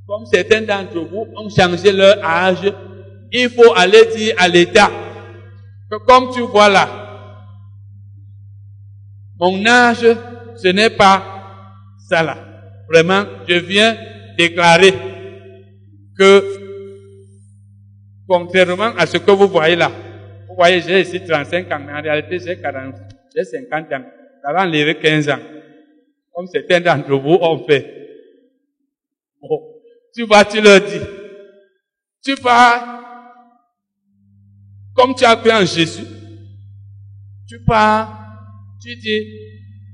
[0.06, 2.74] comme certains d'entre vous ont changé leur âge,
[3.32, 4.92] il faut aller dire à l'État
[5.90, 6.90] que comme tu vois là,
[9.40, 10.06] mon âge,
[10.58, 11.24] ce n'est pas
[12.10, 12.38] ça là.
[12.90, 13.98] Vraiment, je viens
[14.38, 15.15] déclarer
[16.18, 16.44] que,
[18.28, 19.92] contrairement à ce que vous voyez là,
[20.48, 22.96] vous voyez, j'ai ici 35 ans, mais en réalité, j'ai 40,
[23.36, 24.06] j'ai 50 ans.
[24.42, 25.40] Ça va enlever 15 ans.
[26.34, 27.96] Comme certains d'entre vous ont fait.
[29.42, 29.62] Bon.
[30.14, 31.02] Tu vas, tu leur dis.
[32.24, 33.02] Tu vas,
[34.96, 36.06] comme tu as cru en Jésus,
[37.48, 38.18] tu pars,
[38.82, 39.28] tu dis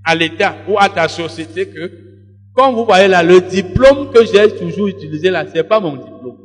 [0.04, 2.11] à l'État ou à ta société que,
[2.54, 6.38] comme vous voyez là, le diplôme que j'ai toujours utilisé là, c'est pas mon diplôme.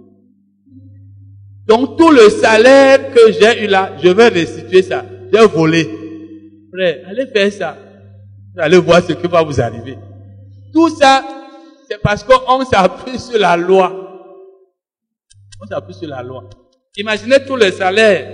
[1.66, 5.04] Donc tout le salaire que j'ai eu là, je vais restituer ça.
[5.32, 5.88] J'ai volé.
[6.72, 7.76] Frère, allez faire ça.
[8.54, 9.98] Vous allez voir ce qui va vous arriver.
[10.72, 11.24] Tout ça,
[11.90, 13.92] c'est parce qu'on s'appuie sur la loi.
[15.60, 16.44] On s'appuie sur la loi.
[16.96, 18.26] Imaginez tous les salaires,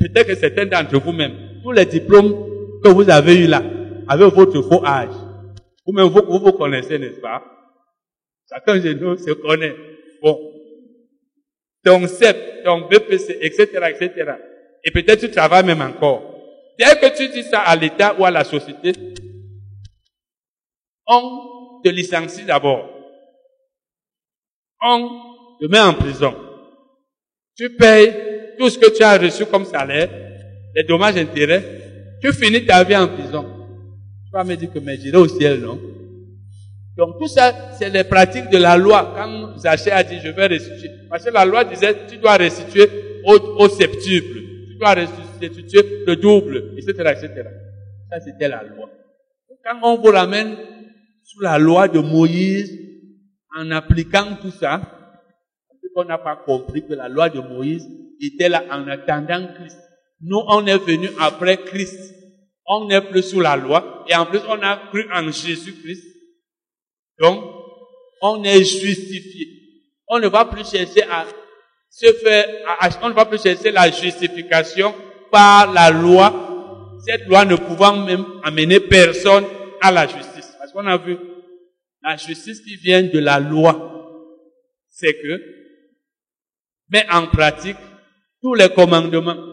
[0.00, 1.32] peut-être que certains d'entre vous-même,
[1.62, 2.34] tous les diplômes
[2.82, 3.62] que vous avez eu là,
[4.08, 5.14] avec votre faux âge.
[5.84, 7.42] Vous-même, vous, vous, vous connaissez, n'est-ce pas?
[8.48, 9.74] Chacun de nous se connaît.
[10.22, 10.38] Bon.
[11.84, 14.32] Ton CEP, ton BPC, etc., etc.
[14.84, 16.22] Et peut-être tu travailles même encore.
[16.78, 18.92] Dès que tu dis ça à l'État ou à la société,
[21.06, 22.88] on te licencie d'abord.
[24.80, 26.34] On te met en prison.
[27.56, 30.08] Tu payes tout ce que tu as reçu comme salaire,
[30.74, 31.64] les dommages intérêts,
[32.20, 33.61] tu finis ta vie en prison.
[34.32, 35.78] Tu vas me dire que mais j'irai au ciel, non?
[36.96, 39.12] Donc tout ça, c'est les pratiques de la loi.
[39.14, 40.88] Quand Zachée a dit, je vais restituer.
[41.10, 42.88] Parce que la loi disait, tu dois restituer
[43.26, 44.38] au, au septuple.
[44.70, 47.44] Tu dois restituer le double, etc., etc.
[48.10, 48.88] Ça, c'était la loi.
[49.62, 50.56] Quand on vous ramène
[51.22, 52.78] sous la loi de Moïse,
[53.54, 54.80] en appliquant tout ça,
[55.94, 57.86] on n'a pas compris que la loi de Moïse
[58.18, 59.78] était là en attendant Christ.
[60.22, 62.14] Nous, on est venu après Christ.
[62.66, 64.04] On n'est plus sous la loi.
[64.08, 66.04] Et en plus, on a cru en Jésus-Christ.
[67.18, 67.44] Donc,
[68.20, 69.48] on est justifié.
[70.08, 71.26] On ne va plus chercher à
[71.90, 72.46] se faire,
[72.80, 74.94] à, on ne va plus chercher la justification
[75.30, 76.48] par la loi.
[77.04, 79.44] Cette loi ne pouvant même amener personne
[79.80, 80.52] à la justice.
[80.58, 81.18] Parce qu'on a vu,
[82.02, 83.92] la justice qui vient de la loi,
[84.88, 85.42] c'est que,
[86.90, 87.76] met en pratique
[88.40, 89.51] tous les commandements.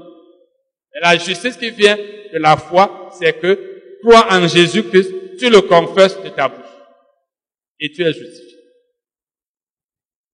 [0.95, 5.62] Et la justice qui vient de la foi, c'est que, crois en Jésus-Christ, tu le
[5.62, 6.65] confesses de ta bouche.
[7.80, 8.60] Et tu es justifié.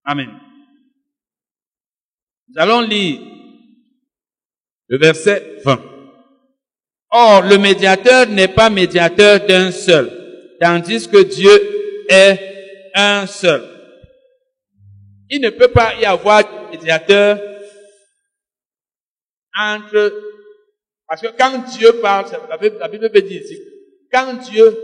[0.04, 0.30] Amen.
[2.48, 3.20] Nous allons lire
[4.88, 5.82] le verset 20.
[7.12, 10.12] Or, le médiateur n'est pas médiateur d'un seul,
[10.60, 13.64] tandis que Dieu est un seul.
[15.30, 17.40] Il ne peut pas y avoir de médiateur
[19.58, 20.35] entre...
[21.08, 23.60] Parce que quand Dieu parle, la Bible, Bible peut dire ici,
[24.12, 24.78] quand Dieu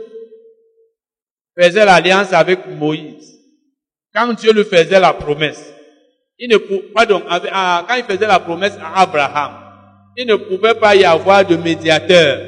[1.58, 3.40] faisait l'alliance avec Moïse,
[4.14, 5.74] quand Dieu lui faisait la promesse,
[6.38, 6.58] il ne
[6.94, 9.62] pardon, quand il faisait la promesse à Abraham,
[10.18, 12.42] il ne pouvait pas y avoir de médiateur.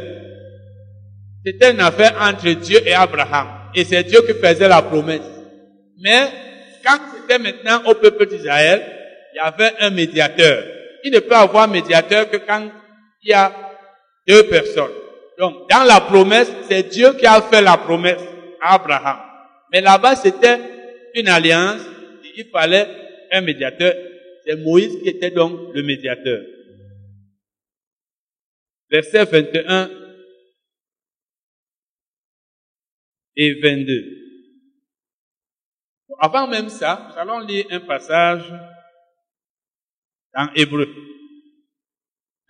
[1.46, 3.48] C'était une affaire entre Dieu et Abraham.
[3.76, 5.22] Et c'est Dieu qui faisait la promesse.
[6.00, 6.30] Mais,
[6.86, 8.84] quand c'était maintenant au peuple d'Israël,
[9.34, 10.64] il y avait un médiateur.
[11.04, 12.70] Il ne peut avoir médiateur que quand
[13.24, 13.54] il y a
[14.28, 14.92] deux personnes.
[15.38, 18.22] Donc, dans la promesse, c'est Dieu qui a fait la promesse
[18.62, 19.20] à Abraham.
[19.72, 20.60] Mais là-bas, c'était
[21.16, 21.82] une alliance.
[22.36, 22.88] Il fallait
[23.32, 23.94] un médiateur.
[24.46, 26.42] C'est Moïse qui était donc le médiateur.
[28.90, 29.90] Verset 21
[33.36, 34.24] et 22.
[36.20, 38.44] Avant même ça, nous allons lire un passage
[40.36, 40.88] dans Hébreu.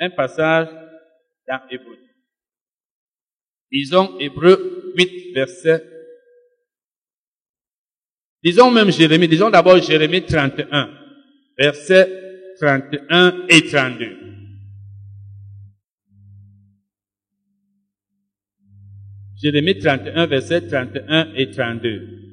[0.10, 0.68] Passage
[1.48, 1.98] dans Hébreu.
[3.72, 5.84] Disons Hébreu 8, verset.
[8.44, 10.90] Disons même Jérémie, disons d'abord Jérémie 31,
[11.58, 14.24] verset 31 et 32.
[19.42, 22.24] Jérémie 31, verset 31 et 32.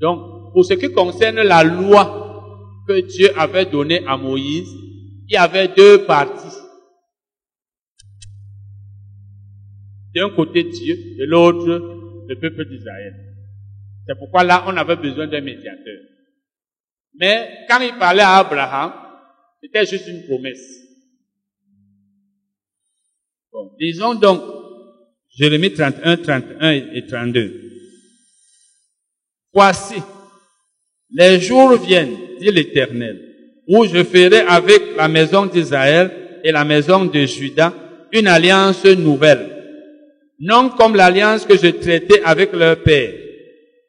[0.00, 2.19] Donc, pour ce qui concerne la loi
[2.90, 4.68] que Dieu avait donnée à Moïse,
[5.28, 6.56] il y avait deux parties.
[10.12, 11.66] D'un côté Dieu, de l'autre
[12.26, 13.14] le peuple d'Israël.
[14.06, 16.00] C'est pourquoi là, on avait besoin d'un médiateur.
[17.14, 18.92] Mais quand il parlait à Abraham,
[19.62, 20.80] c'était juste une promesse.
[23.52, 24.42] Bon, disons donc,
[25.28, 27.70] Jérémie 31, 31 et 32.
[29.52, 30.02] Voici,
[31.12, 33.20] les jours viennent, dit l'Éternel,
[33.68, 36.10] où je ferai avec la maison d'Israël
[36.44, 37.72] et la maison de Juda
[38.12, 39.48] une alliance nouvelle,
[40.40, 43.12] non comme l'alliance que je traitais avec leur père,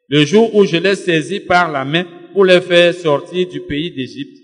[0.08, 3.90] le jour où je les saisis par la main pour les faire sortir du pays
[3.90, 4.38] d'Égypte.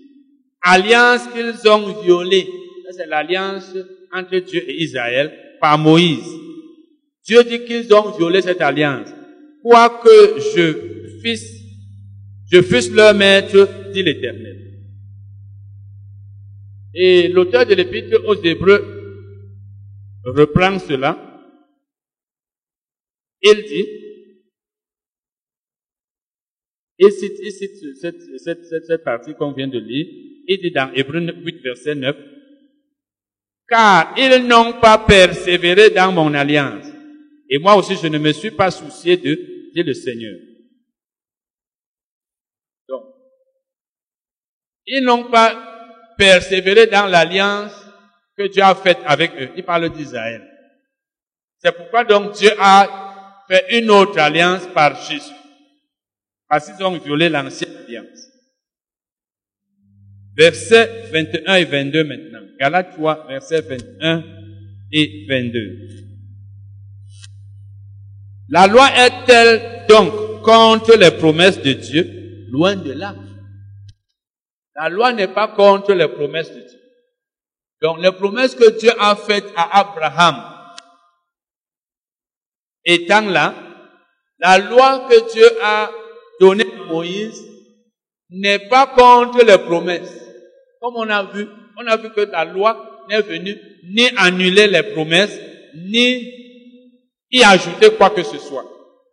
[0.62, 2.46] Alliance qu'ils ont violée.
[2.90, 3.74] C'est l'alliance
[4.12, 6.26] entre Dieu et Israël par Moïse.
[7.26, 9.08] Dieu dit qu'ils ont violé cette alliance.
[9.62, 10.74] Quoique je
[11.22, 11.57] fils,
[12.50, 14.58] je fusse leur maître, dit l'Éternel.
[16.94, 18.98] Et l'auteur de l'épître aux Hébreux
[20.24, 21.24] reprend cela.
[23.40, 23.86] Il dit,
[26.98, 30.06] il cite, il cite cette, cette, cette, partie qu'on vient de lire,
[30.48, 32.16] il dit dans Hébreux 8, verset 9,
[33.68, 36.86] car ils n'ont pas persévéré dans mon alliance.
[37.48, 40.47] Et moi aussi, je ne me suis pas soucié de, dit le Seigneur.
[44.88, 47.72] Ils n'ont pas persévéré dans l'alliance
[48.36, 49.50] que Dieu a faite avec eux.
[49.56, 50.42] Il parle d'Israël.
[51.58, 55.34] C'est pourquoi donc Dieu a fait une autre alliance par Jésus.
[56.48, 58.28] Parce qu'ils ont violé l'ancienne alliance.
[60.36, 62.40] Versets 21 et 22 maintenant.
[62.58, 64.24] Galates 3, versets 21
[64.92, 65.78] et 22.
[68.48, 72.46] La loi est-elle donc contre les promesses de Dieu?
[72.50, 73.14] Loin de là.
[74.78, 76.80] La loi n'est pas contre les promesses de Dieu.
[77.82, 80.36] Donc les promesses que Dieu a faites à Abraham
[82.84, 83.54] étant là,
[84.38, 85.90] la loi que Dieu a
[86.40, 87.44] donnée à Moïse
[88.30, 90.14] n'est pas contre les promesses.
[90.80, 94.82] Comme on a vu, on a vu que la loi n'est venue ni annuler les
[94.94, 95.38] promesses,
[95.74, 96.32] ni
[97.30, 98.64] y ajouter quoi que ce soit.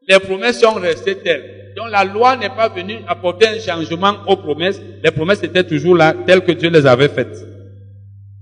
[0.08, 1.74] Les promesses sont restées telles.
[1.76, 4.82] Donc la loi n'est pas venue apporter un changement aux promesses.
[5.04, 7.46] Les promesses étaient toujours là, telles que Dieu les avait faites.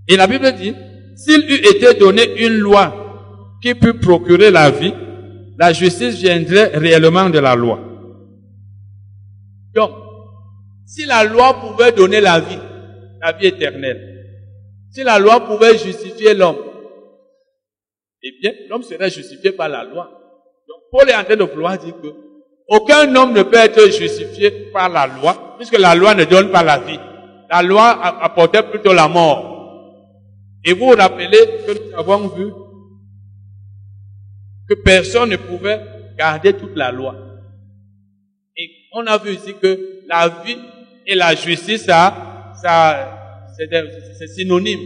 [0.08, 0.74] Et la Bible dit,
[1.16, 4.94] s'il eût été donné une loi qui pût procurer la vie,
[5.58, 7.80] la justice viendrait réellement de la loi.
[9.74, 9.92] Donc,
[10.86, 12.60] si la loi pouvait donner la vie,
[13.22, 14.14] la vie éternelle,
[14.92, 16.58] si la loi pouvait justifier l'homme,
[18.22, 20.23] eh bien, l'homme serait justifié par la loi.
[20.94, 22.08] Paul est en train de vouloir dire que
[22.68, 26.62] aucun homme ne peut être justifié par la loi, puisque la loi ne donne pas
[26.62, 27.00] la vie.
[27.50, 27.90] La loi
[28.24, 29.50] apportait plutôt la mort.
[30.64, 32.52] Et vous vous rappelez que nous avons vu
[34.70, 35.82] que personne ne pouvait
[36.16, 37.16] garder toute la loi.
[38.56, 40.58] Et on a vu ici que la vie
[41.08, 44.80] et la justice, ça, ça c'est synonyme.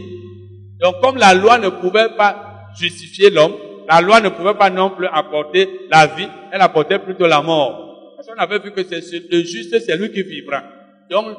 [0.80, 3.54] Donc comme la loi ne pouvait pas justifier l'homme,
[3.88, 8.14] la loi ne pouvait pas non plus apporter la vie, elle apportait plutôt la mort.
[8.14, 10.62] Parce qu'on avait vu que c'est le juste, c'est lui qui vivra.
[11.10, 11.36] Donc,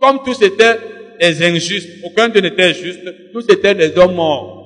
[0.00, 0.78] comme tous étaient
[1.20, 3.00] des injustes, aucun d'eux n'était juste,
[3.32, 4.56] tous étaient des hommes morts.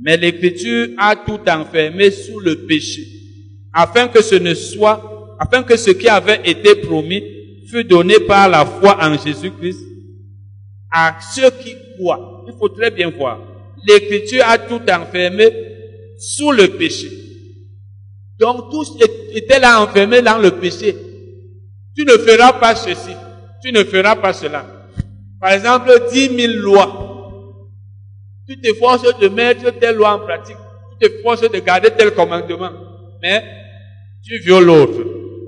[0.00, 3.02] Mais l'écriture a tout enfermé sous le péché,
[3.74, 7.22] afin que ce ne soit, afin que ce qui avait été promis
[7.68, 9.80] fût donné par la foi en Jésus-Christ
[10.92, 12.44] à ceux qui croient.
[12.46, 13.49] Il faut très bien voir
[13.86, 15.48] l'écriture a tout enfermé
[16.18, 17.10] sous le péché.
[18.38, 18.84] Donc tout
[19.34, 20.96] était là enfermé dans le péché.
[21.96, 23.14] Tu ne feras pas ceci,
[23.62, 24.64] tu ne feras pas cela.
[25.40, 27.06] par exemple, 10 000 lois.
[28.48, 30.56] Tu t'efforces de mettre telle loi en pratique.
[30.90, 32.70] Tu t'efforces de garder tel commandement.
[33.22, 33.44] Mais
[34.24, 34.98] tu violes l'autre.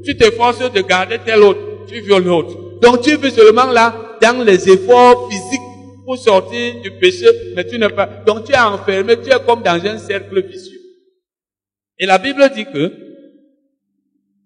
[0.05, 1.87] Tu t'efforces de garder tel autre.
[1.89, 2.57] Tu violes l'autre.
[2.81, 5.72] Donc tu veux seulement là, dans les efforts physiques
[6.05, 8.07] pour sortir du péché, mais tu n'es pas.
[8.27, 10.81] Donc tu es enfermé, tu es comme dans un cercle vicieux.
[11.99, 12.93] Et la Bible dit que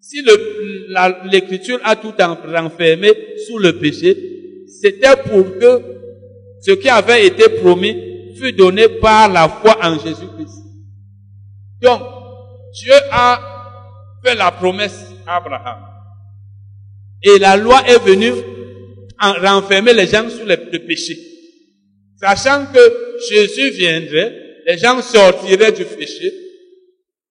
[0.01, 0.23] si
[1.33, 3.09] l'écriture a tout renfermé
[3.47, 4.17] sous le péché,
[4.81, 5.83] c'était pour que
[6.61, 7.97] ce qui avait été promis
[8.39, 10.63] fût donné par la foi en Jésus-Christ.
[11.81, 12.03] Donc,
[12.73, 13.41] Dieu a
[14.23, 15.79] fait la promesse à Abraham.
[17.23, 18.33] Et la loi est venue
[19.19, 21.17] renfermer les gens sous le, péché.
[22.21, 26.33] Sachant que Jésus viendrait, les gens sortiraient du péché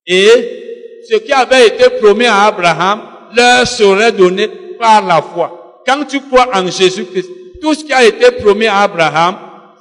[0.06, 3.02] et ce qui avait été promis à Abraham
[3.36, 4.48] leur serait donné
[4.80, 5.84] par la foi.
[5.86, 7.30] Quand tu crois en Jésus-Christ,
[7.62, 9.38] tout ce qui a été promis à Abraham,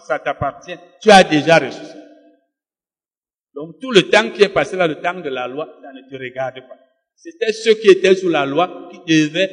[0.07, 0.77] ça t'appartient.
[1.01, 1.95] Tu as déjà reçu ça.
[3.55, 6.11] Donc tout le temps qui est passé là, le temps de la loi, ça ne
[6.11, 6.77] te regarde pas.
[7.17, 9.51] C'était ceux qui étaient sous la loi qui devaient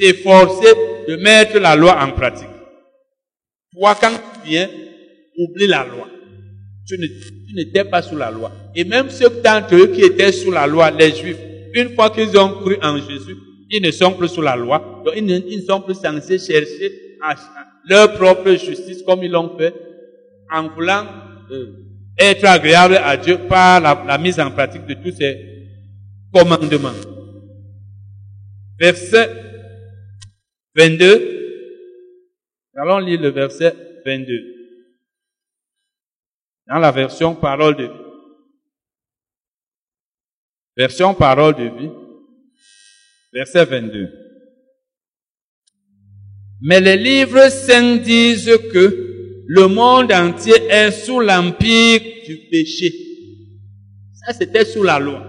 [0.00, 0.74] s'efforcer
[1.08, 2.48] de mettre la loi en pratique.
[3.72, 4.12] Toi, quand
[5.38, 6.08] oublie la loi.
[6.86, 6.96] Tu
[7.54, 8.52] n'étais pas sous la loi.
[8.74, 11.38] Et même ceux d'entre eux qui étaient sous la loi, les juifs,
[11.74, 13.36] une fois qu'ils ont cru en Jésus,
[13.70, 15.02] ils ne sont plus sous la loi.
[15.04, 16.92] Donc ils ne, sont plus censés chercher
[17.88, 19.74] leur propre justice comme ils l'ont fait
[20.52, 21.04] en voulant
[21.50, 21.66] euh,
[22.18, 25.56] être agréable à Dieu par la mise en pratique de tous ces
[26.32, 26.92] commandement.
[28.78, 29.30] Verset
[30.74, 31.32] 22.
[32.76, 33.74] Allons lire le verset
[34.06, 34.32] 22.
[36.68, 38.06] Dans la version parole de vie.
[40.76, 41.90] Version parole de vie.
[43.32, 44.08] Verset 22.
[46.62, 52.92] Mais les livres saints disent que le monde entier est sous l'empire du péché.
[54.14, 55.20] Ça, c'était sous la loi.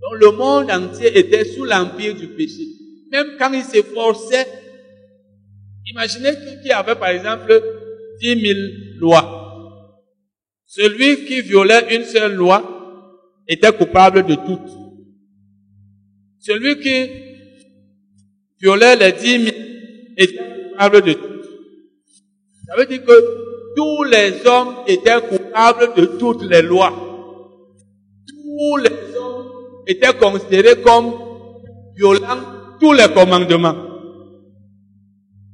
[0.00, 2.64] Donc le monde entier était sous l'empire du péché.
[3.10, 4.46] Même quand il s'efforçait,
[5.86, 6.30] imaginez
[6.60, 7.75] qu'il y avait par exemple
[8.20, 8.58] 10 000
[8.98, 10.02] lois.
[10.66, 12.62] Celui qui violait une seule loi
[13.48, 14.72] était coupable de toutes.
[16.38, 17.10] Celui qui
[18.60, 19.56] violait les 10 000
[20.16, 21.50] était coupable de toutes.
[22.66, 26.92] Ça veut dire que tous les hommes étaient coupables de toutes les lois.
[28.26, 28.90] Tous les
[29.86, 31.14] était considéré comme
[31.96, 33.76] violant tous les commandements.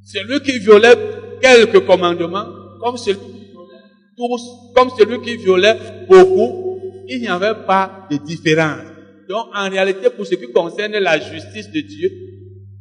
[0.04, 0.96] Celui qui violait
[1.42, 2.46] quelques commandements,
[2.80, 3.82] comme celui qui violait
[4.16, 4.42] tous,
[4.74, 5.76] comme celui qui violait
[6.08, 6.78] beaucoup,
[7.08, 8.86] il n'y avait pas de différence.
[9.28, 12.10] Donc, en réalité, pour ce qui concerne la justice de Dieu,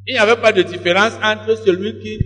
[0.07, 2.19] il n'y avait pas de différence entre celui qui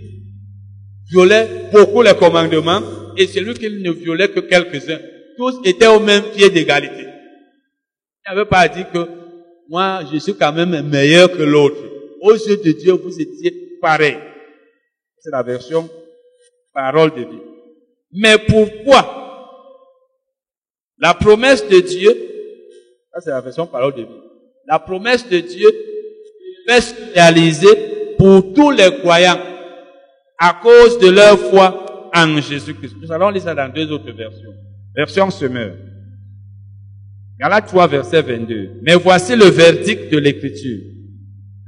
[1.10, 2.80] violait beaucoup les commandements
[3.16, 5.00] et celui qui ne violait que quelques-uns.
[5.36, 7.04] Tous étaient au même pied d'égalité.
[7.04, 9.06] Il n'avait pas dit que
[9.68, 11.76] moi, je suis quand même meilleur que l'autre.
[12.22, 14.16] Aux yeux de Dieu, vous étiez pareil.
[15.18, 15.88] C'est la version
[16.76, 17.42] parole de Dieu.
[18.12, 19.00] Mais pourquoi?
[20.98, 22.14] La promesse de Dieu,
[23.12, 24.20] ça c'est la version parole de Dieu,
[24.68, 25.68] la promesse de Dieu
[26.68, 29.38] va se réaliser pour tous les croyants
[30.38, 32.96] à cause de leur foi en Jésus-Christ.
[33.00, 34.54] Nous allons lire ça dans deux autres versions.
[34.94, 35.76] Version semeur.
[37.38, 38.80] Galates 3, verset 22.
[38.82, 40.95] Mais voici le verdict de l'écriture.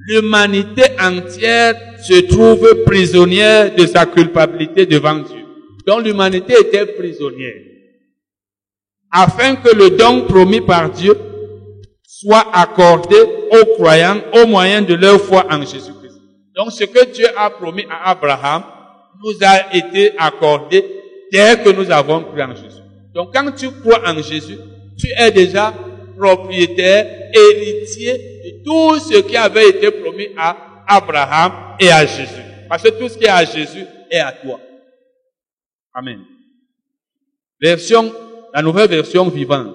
[0.09, 5.44] L'humanité entière se trouve prisonnière de sa culpabilité devant Dieu.
[5.86, 7.61] Donc l'humanité était prisonnière.
[9.12, 11.14] Afin que le don promis par Dieu
[12.06, 13.16] soit accordé
[13.50, 16.18] aux croyants au moyen de leur foi en Jésus-Christ.
[16.56, 18.62] Donc ce que Dieu a promis à Abraham
[19.22, 20.86] nous a été accordé
[21.30, 22.82] dès que nous avons cru en Jésus.
[23.14, 24.56] Donc quand tu crois en Jésus,
[24.98, 25.74] tu es déjà
[26.16, 32.42] propriétaire, héritier tout ce qui avait été promis à Abraham et à Jésus.
[32.68, 34.61] Parce que tout ce qui est à Jésus est à toi.
[35.94, 36.20] Amen.
[37.61, 38.12] Version,
[38.55, 39.74] la nouvelle version vivante.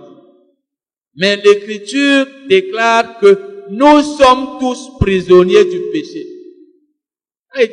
[1.15, 6.25] Mais l'écriture déclare que nous sommes tous prisonniers du péché.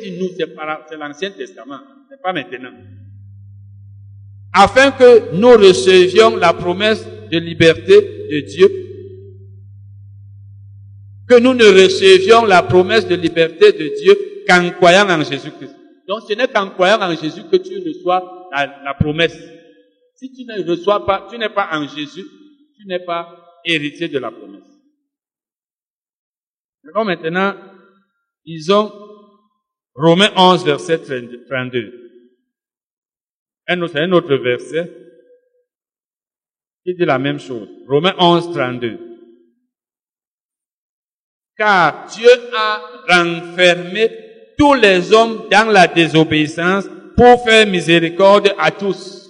[0.01, 1.79] dit nous, c'est l'Ancien Testament,
[2.09, 2.71] c'est pas maintenant.
[4.53, 8.90] Afin que nous recevions la promesse de liberté de Dieu,
[11.31, 15.73] que nous ne recevions la promesse de liberté de Dieu qu'en croyant en Jésus-Christ.
[16.05, 19.37] Donc ce n'est qu'en croyant en Jésus que tu reçois la, promesse.
[20.15, 22.25] Si tu ne reçois pas, tu n'es pas en Jésus,
[22.75, 23.29] tu n'es pas
[23.63, 24.67] héritier de la promesse.
[26.83, 27.55] maintenant,
[28.43, 28.91] ils ont
[29.95, 32.11] Romains 11, verset 32.
[33.67, 34.91] Un autre, un autre verset
[36.83, 37.69] qui dit la même chose.
[37.87, 39.10] Romains 11, 32.
[41.57, 44.09] Car Dieu a renfermé
[44.57, 46.85] tous les hommes dans la désobéissance
[47.15, 49.29] pour faire miséricorde à tous.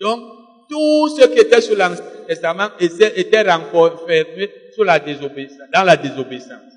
[0.00, 0.20] Donc,
[0.68, 6.72] tout ce qui était sous l'Ancien Testament était renfermé sous la désobéissance, dans la désobéissance.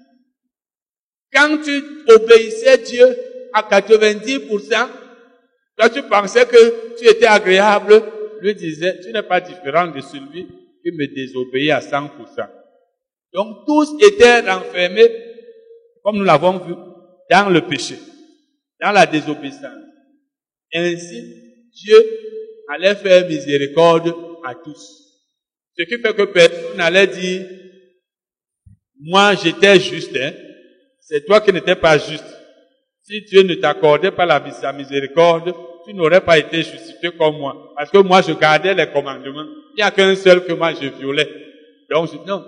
[1.34, 3.06] Quand tu obéissais Dieu
[3.54, 4.88] à 90%,
[5.78, 8.02] toi tu pensais que tu étais agréable,
[8.42, 10.48] lui disait, tu n'es pas différent de celui
[10.84, 12.10] qui me désobéit à 100%.
[13.34, 15.10] Donc tous étaient renfermés,
[16.04, 16.74] comme nous l'avons vu,
[17.30, 17.96] dans le péché,
[18.82, 19.72] dans la désobéissance.
[20.74, 21.24] Ainsi,
[21.74, 21.98] Dieu
[22.70, 24.14] allait faire miséricorde
[24.46, 25.00] à tous.
[25.78, 27.48] Ce qui fait que personne n'allait dire,
[29.00, 30.34] moi j'étais juste, hein.
[31.00, 32.26] c'est toi qui n'étais pas juste.
[33.02, 34.40] Si Dieu ne t'accordait pas la
[34.74, 35.54] miséricorde,
[35.86, 37.74] tu n'aurais pas été justifié comme moi.
[37.76, 39.46] Parce que moi, je gardais les commandements.
[39.74, 41.30] Il n'y a qu'un seul que moi, je violais.
[41.90, 42.46] Donc, non,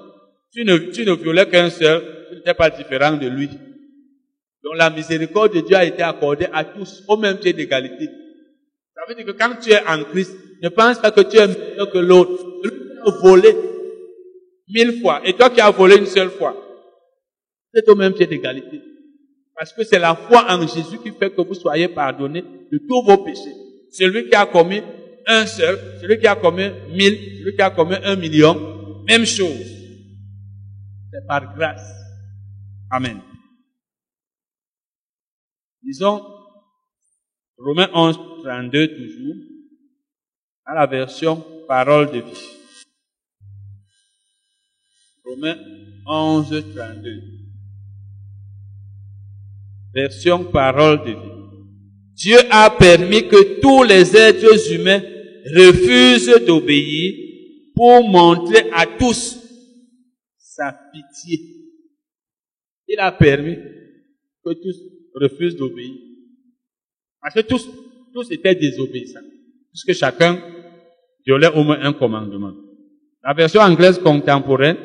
[0.56, 3.49] tu ne, tu violais qu'un seul, tu n'étais pas différent de lui.
[4.64, 8.06] Donc, la miséricorde de Dieu a été accordée à tous, au même pied d'égalité.
[8.95, 10.34] Ça veut dire que quand tu es en Christ,
[10.64, 12.41] ne pense pas que tu es meilleur que l'autre.
[13.06, 13.56] A volé
[14.68, 16.56] mille fois, et toi qui as volé une seule fois,
[17.72, 18.82] c'est au même pied d'égalité.
[19.56, 23.03] Parce que c'est la foi en Jésus qui fait que vous soyez pardonnés de tous
[23.03, 23.53] vos péchés.
[23.91, 24.82] Celui qui a commis
[25.28, 29.76] un seul, celui qui a commis mille, celui qui a commis un million, même chose.
[31.16, 31.93] C'est par grâce.
[32.91, 33.22] Amen.
[35.82, 36.22] Disons,
[37.57, 39.36] Romains 11, 32 toujours,
[40.66, 42.49] à la version parole de vie.
[45.24, 45.57] Romains
[46.05, 47.22] 11, 32
[49.93, 51.36] version parole de vie.
[52.16, 55.01] Dieu a permis que tous les êtres humains
[55.55, 57.13] refusent d'obéir
[57.74, 59.44] pour montrer à tous
[60.56, 61.39] sa pitié.
[62.88, 63.58] Il a permis
[64.43, 64.78] que tous
[65.14, 65.95] refusent d'obéir.
[67.22, 67.68] Parce que tous,
[68.14, 69.20] tous étaient désobéissants.
[69.72, 70.41] Puisque chacun
[71.26, 72.53] violait au moins un commandement.
[73.24, 74.78] La version anglaise contemporaine,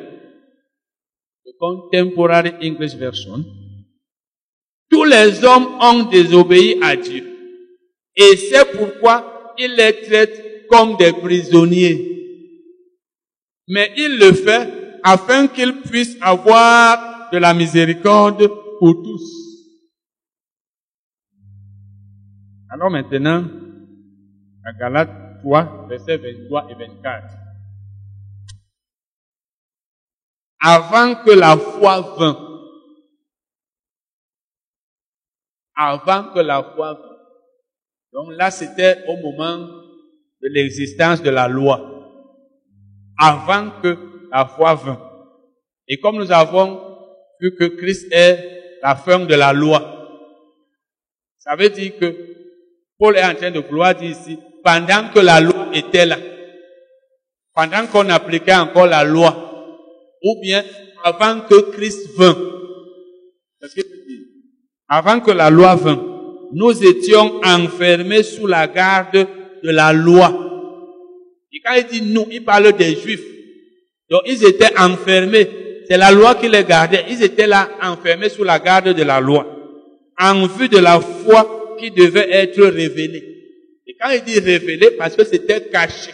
[1.59, 3.45] Contemporary English Version,
[4.89, 7.23] tous les hommes ont désobéi à Dieu.
[8.15, 12.07] Et c'est pourquoi il les traite comme des prisonniers.
[13.67, 18.47] Mais il le fait afin qu'ils puissent avoir de la miséricorde
[18.79, 19.41] pour tous.
[22.69, 23.45] Alors maintenant,
[24.65, 27.37] à Galates 3, versets 23 et 24.
[30.63, 32.37] Avant que la foi vint,
[35.75, 37.11] avant que la foi
[38.13, 39.57] Donc là, c'était au moment
[40.41, 41.79] de l'existence de la loi.
[43.17, 45.01] Avant que la foi vint.
[45.87, 46.79] Et comme nous avons
[47.39, 49.97] vu que Christ est la fin de la loi,
[51.37, 52.15] ça veut dire que
[52.97, 56.17] Paul est en train de vouloir dire ici, pendant que la loi était là,
[57.53, 59.35] pendant qu'on appliquait encore la loi,
[60.23, 60.63] ou bien
[61.03, 62.37] avant que Christ vint,
[64.87, 66.11] avant que la loi vint,
[66.53, 69.27] nous étions enfermés sous la garde
[69.63, 70.31] de la loi.
[71.51, 73.30] Et quand il dit nous, il parle des juifs.
[74.11, 75.47] Donc ils étaient enfermés.
[75.87, 77.05] C'est la loi qui les gardait.
[77.09, 79.47] Ils étaient là enfermés sous la garde de la loi.
[80.19, 83.23] En vue de la foi qui devait être révélée.
[83.87, 86.11] Et quand il dit révélée, parce que c'était caché.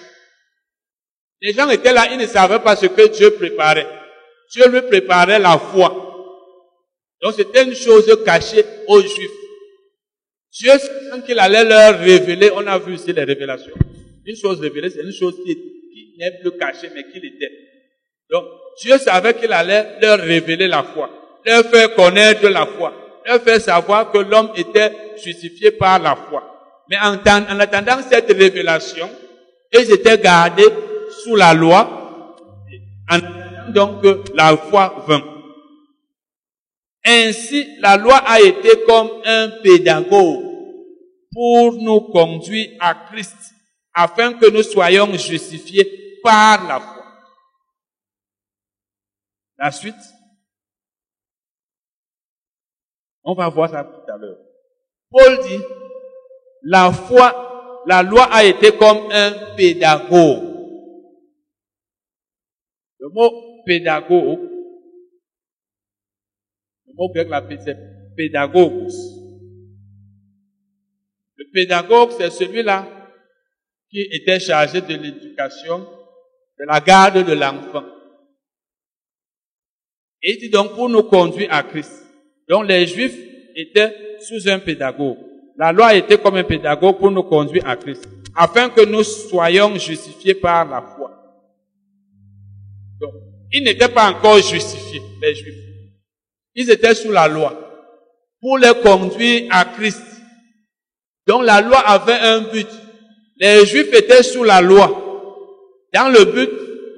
[1.41, 3.87] Les gens étaient là, ils ne savaient pas ce que Dieu préparait.
[4.51, 6.03] Dieu lui préparait la foi.
[7.21, 9.31] Donc c'était une chose cachée aux Juifs.
[10.51, 10.71] Dieu,
[11.11, 13.73] quand il allait leur révéler, on a vu ici les révélations.
[14.25, 15.57] Une chose révélée, c'est une chose qui,
[16.17, 17.66] n'est plus cachée, mais qui l'était.
[18.29, 18.45] Donc,
[18.81, 21.09] Dieu savait qu'il allait leur révéler la foi,
[21.45, 22.93] leur faire connaître la foi,
[23.25, 24.91] leur faire savoir que l'homme était
[25.23, 26.43] justifié par la foi.
[26.89, 29.09] Mais en, en attendant cette révélation,
[29.73, 30.69] ils étaient gardés
[31.23, 32.25] sous la loi,
[33.09, 33.19] en
[33.71, 34.03] donc
[34.33, 35.23] la foi vint.
[37.05, 40.43] Ainsi, la loi a été comme un pédagogue
[41.31, 43.35] pour nous conduire à Christ,
[43.93, 46.96] afin que nous soyons justifiés par la foi.
[49.57, 49.95] La suite,
[53.23, 54.37] on va voir ça tout à l'heure.
[55.09, 55.63] Paul dit,
[56.63, 60.43] la foi, la loi a été comme un pédagogue.
[62.99, 64.57] Le mot pédagogue
[66.97, 67.27] mot grec
[67.63, 67.77] c'est
[68.15, 68.89] pédagogue.
[71.35, 72.87] Le pédagogue, c'est celui-là
[73.89, 77.83] qui était chargé de l'éducation, de la garde de l'enfant.
[80.21, 81.91] Et il dit donc pour nous conduire à Christ.
[82.47, 83.17] Donc les Juifs
[83.55, 85.17] étaient sous un pédagogue.
[85.57, 89.75] La loi était comme un pédagogue pour nous conduire à Christ, afin que nous soyons
[89.77, 91.11] justifiés par la foi.
[92.99, 93.13] Donc,
[93.51, 95.55] ils n'étaient pas encore justifiés, les Juifs.
[96.53, 97.53] Ils étaient sous la loi
[98.39, 100.01] pour les conduire à Christ.
[101.25, 102.67] Donc la loi avait un but.
[103.37, 105.03] Les Juifs étaient sous la loi
[105.93, 106.49] dans le but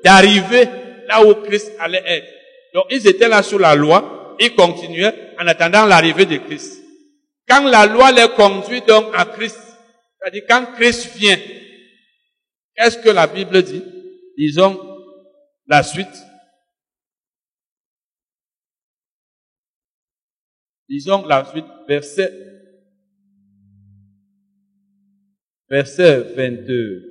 [0.04, 0.66] d'arriver
[1.08, 2.39] là où Christ allait être.
[2.74, 6.84] Donc ils étaient là sous la loi, ils continuaient en attendant l'arrivée de Christ.
[7.48, 9.60] Quand la loi les conduit donc à Christ,
[10.20, 11.40] c'est-à-dire quand Christ vient,
[12.76, 13.84] qu'est-ce que la Bible dit?
[14.38, 14.80] Disons
[15.68, 16.08] la suite.
[20.90, 22.34] Disons la suite, verset,
[25.70, 27.10] verset 22.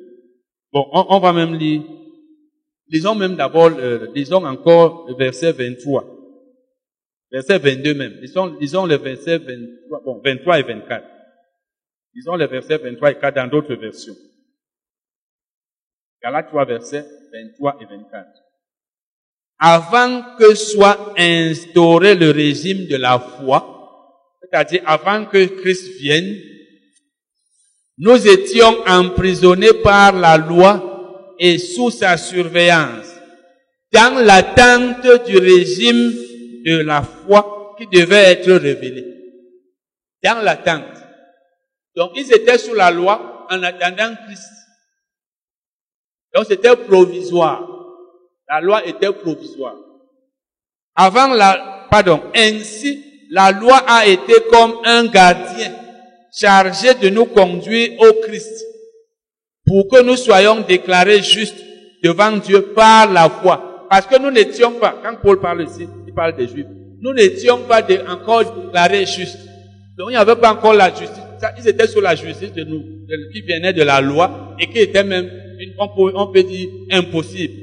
[0.73, 1.83] Bon, on, va même lire.
[2.91, 6.05] Lisons même d'abord, euh, lisons encore le verset 23.
[7.31, 8.15] Verset 22 même.
[8.21, 11.05] Lisons, lisons le verset 23, bon, 23 et 24.
[12.15, 14.17] Lisons les versets 23 et 4 dans d'autres versions.
[16.23, 18.27] Galates 3, versets 23 et 24.
[19.61, 23.75] Avant que soit instauré le régime de la foi,
[24.41, 26.37] c'est-à-dire avant que Christ vienne,
[27.99, 30.98] nous étions emprisonnés par la loi
[31.39, 33.07] et sous sa surveillance,
[33.93, 36.13] dans l'attente du régime
[36.65, 39.05] de la foi qui devait être révélé.
[40.23, 40.85] Dans l'attente.
[41.95, 44.51] Donc ils étaient sous la loi en attendant Christ.
[46.35, 47.67] Donc c'était provisoire.
[48.49, 49.77] La loi était provisoire.
[50.95, 55.75] Avant la, pardon, ainsi, la loi a été comme un gardien
[56.33, 58.65] chargé de nous conduire au Christ
[59.69, 61.63] pour que nous soyons déclarés justes
[62.03, 63.87] devant Dieu par la foi.
[63.91, 66.67] Parce que nous n'étions pas, quand Paul parle ici, il parle des Juifs,
[67.01, 69.39] nous n'étions pas encore déclarés justes.
[69.97, 71.23] Donc il n'y avait pas encore la justice.
[71.59, 72.83] Ils étaient sous la justice de nous,
[73.33, 75.31] qui venait de la loi et qui était même,
[75.79, 77.55] on peut, on peut dire, impossible.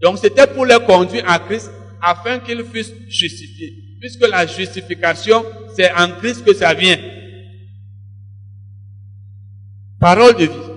[0.00, 1.70] Donc c'était pour les conduire à Christ
[2.00, 5.42] afin qu'ils fussent justifiés puisque la justification,
[5.74, 6.98] c'est en Christ que ça vient.
[10.04, 10.70] Parole de vie.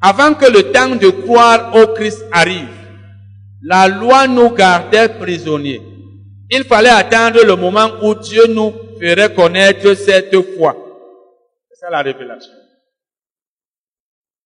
[0.00, 2.68] Avant que le temps de croire au Christ arrive,
[3.60, 5.82] la loi nous gardait prisonniers.
[6.48, 10.76] Il fallait attendre le moment où Dieu nous ferait connaître cette foi.
[11.70, 12.52] C'est ça la révélation.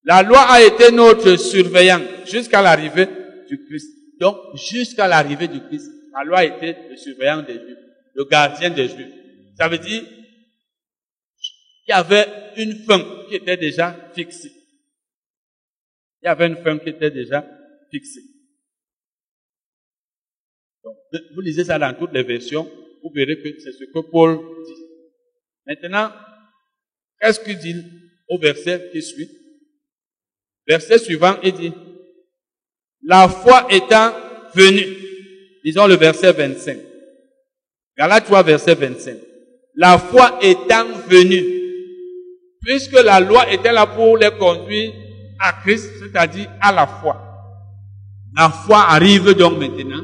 [0.05, 3.07] La loi a été notre surveillant jusqu'à l'arrivée
[3.51, 3.91] du Christ.
[4.19, 7.85] Donc, jusqu'à l'arrivée du Christ, la loi était le surveillant des Juifs,
[8.15, 9.13] le gardien des Juifs.
[9.59, 10.05] Ça veut dire
[11.85, 12.27] qu'il y avait
[12.57, 14.53] une fin qui était déjà fixée.
[16.23, 17.45] Il y avait une fin qui était déjà
[17.91, 18.23] fixée.
[20.85, 20.97] Donc,
[21.35, 22.71] vous lisez ça dans toutes les versions,
[23.03, 24.83] vous verrez que c'est ce que Paul dit.
[25.67, 26.13] Maintenant,
[27.21, 27.85] qu'est-ce qu'il dit
[28.29, 29.29] au verset qui suit?
[30.67, 31.73] Verset suivant, il dit,
[33.03, 34.13] la foi étant
[34.55, 35.03] venue,
[35.65, 36.79] Disons le verset 25.
[37.97, 39.17] Galates 3, verset 25.
[39.77, 41.62] La foi étant venue,
[42.63, 44.93] puisque la loi était là pour les conduire
[45.39, 47.21] à Christ, c'est-à-dire à la foi.
[48.37, 50.03] La foi arrive donc maintenant.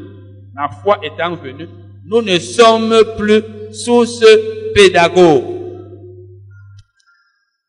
[0.54, 1.68] La foi étant venue,
[2.04, 3.42] nous ne sommes plus
[3.72, 5.44] sous ce pédagogue.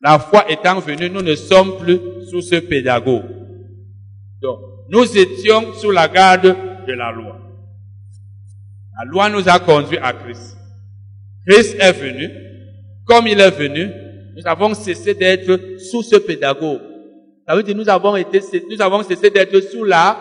[0.02, 3.26] La foi étant venue, nous ne sommes plus sous ce pédagogue.
[4.42, 4.60] Donc,
[4.90, 6.56] nous étions sous la garde
[6.88, 7.38] de la loi.
[8.98, 10.58] La loi nous a conduits à Christ.
[11.48, 12.30] Christ est venu.
[13.06, 13.92] Comme il est venu,
[14.36, 16.82] nous avons cessé d'être sous ce pédagogue.
[17.48, 20.18] Ça veut dire nous avons été, nous avons cessé d'être sous la.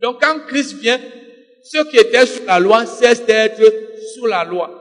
[0.00, 0.98] Donc quand Christ vient,
[1.62, 3.62] ceux qui étaient sous la loi cessent d'être
[4.14, 4.80] sous la loi.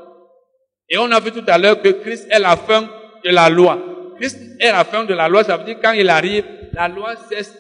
[0.90, 2.90] Et on a vu tout à l'heure que Christ est la fin
[3.24, 3.78] de la loi.
[4.20, 7.16] Christ est la fin de la loi, ça veut dire quand il arrive, la loi
[7.30, 7.54] cesse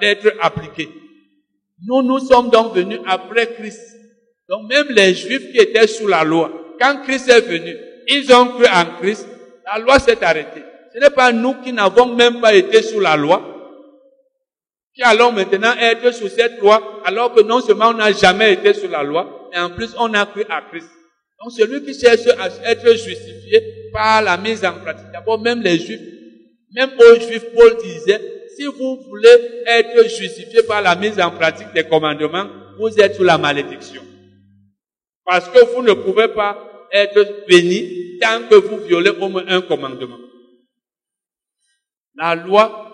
[0.00, 0.88] d'être appliquée.
[1.84, 3.80] Nous, nous sommes donc venus après Christ.
[4.48, 7.76] Donc même les Juifs qui étaient sous la loi, quand Christ est venu,
[8.08, 9.26] ils ont cru en Christ,
[9.66, 10.62] la loi s'est arrêtée.
[10.94, 13.42] Ce n'est pas nous qui n'avons même pas été sous la loi,
[14.94, 18.74] qui allons maintenant être sous cette loi, alors que non seulement on n'a jamais été
[18.74, 20.90] sous la loi, mais en plus on a cru à Christ.
[21.42, 25.78] Donc celui qui cherche à être justifié par la mise en pratique, d'abord même les
[25.78, 26.00] Juifs,
[26.74, 28.20] même aux Juifs, Paul disait,
[28.56, 32.48] si vous voulez être justifié par la mise en pratique des commandements,
[32.78, 34.02] vous êtes sous la malédiction.
[35.24, 39.62] Parce que vous ne pouvez pas être béni tant que vous violez au moins un
[39.62, 40.18] commandement.
[42.14, 42.88] La loi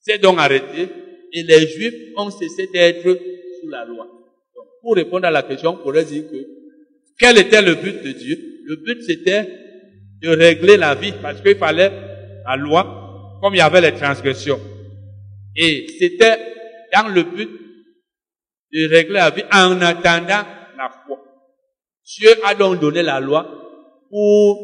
[0.00, 0.88] s'est donc arrêtée
[1.32, 3.18] et les Juifs ont cessé d'être
[3.60, 4.06] sous la loi.
[4.80, 6.46] Pour répondre à la question, on pourrait dire que
[7.18, 8.38] quel était le but de Dieu?
[8.64, 9.48] Le but c'était
[10.20, 11.92] de régler la vie parce qu'il fallait
[12.46, 14.60] la loi comme il y avait les transgressions.
[15.56, 16.38] Et c'était
[16.92, 17.50] dans le but
[18.72, 20.44] de régler la vie en attendant.
[22.18, 23.46] Dieu a donc donné la loi
[24.10, 24.58] pour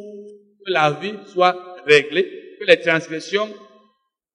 [0.65, 3.49] que la vie soit réglée, que les transgressions,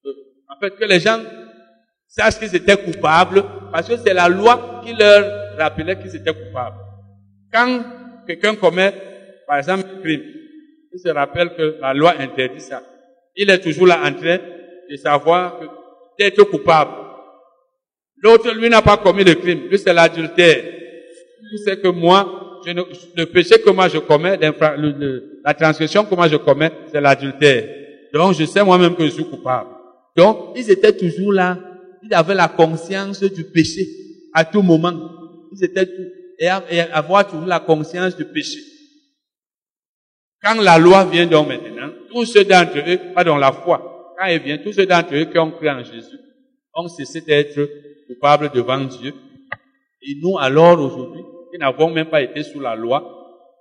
[0.06, 0.12] euh,
[0.50, 1.20] en fait, que les gens
[2.08, 6.78] sachent qu'ils étaient coupables, parce que c'est la loi qui leur rappelait qu'ils étaient coupables.
[7.52, 7.84] Quand
[8.26, 8.94] quelqu'un commet,
[9.48, 10.24] par exemple, un crime,
[10.94, 12.82] il se rappelle que la loi interdit ça.
[13.36, 14.38] Il est toujours là en train
[14.90, 15.60] de savoir
[16.18, 16.92] d'être coupable.
[18.22, 19.68] L'autre, lui, n'a pas commis le crime.
[19.70, 20.64] Lui, c'est l'adultère.
[21.42, 26.38] Lui, c'est que moi, le péché que moi je commets, la transgression que moi je
[26.38, 27.68] commets, c'est l'adultère.
[28.14, 29.70] Donc, je sais moi-même que je suis coupable.
[30.16, 31.58] Donc, ils étaient toujours là.
[32.04, 33.88] Ils avaient la conscience du péché
[34.34, 34.94] à tout moment.
[35.52, 35.90] Ils étaient
[36.40, 38.60] et avoir toujours la conscience du péché.
[40.42, 44.42] Quand la loi vient donc maintenant, tous ceux d'entre eux, pardon, la foi, quand elle
[44.42, 46.20] vient, tous ceux d'entre eux qui ont cru en Jésus
[46.76, 47.60] ont cessé d'être
[48.08, 49.14] coupables devant Dieu.
[50.02, 51.23] Et nous, alors, aujourd'hui,
[51.54, 53.00] qui n'avons même pas été sous la loi,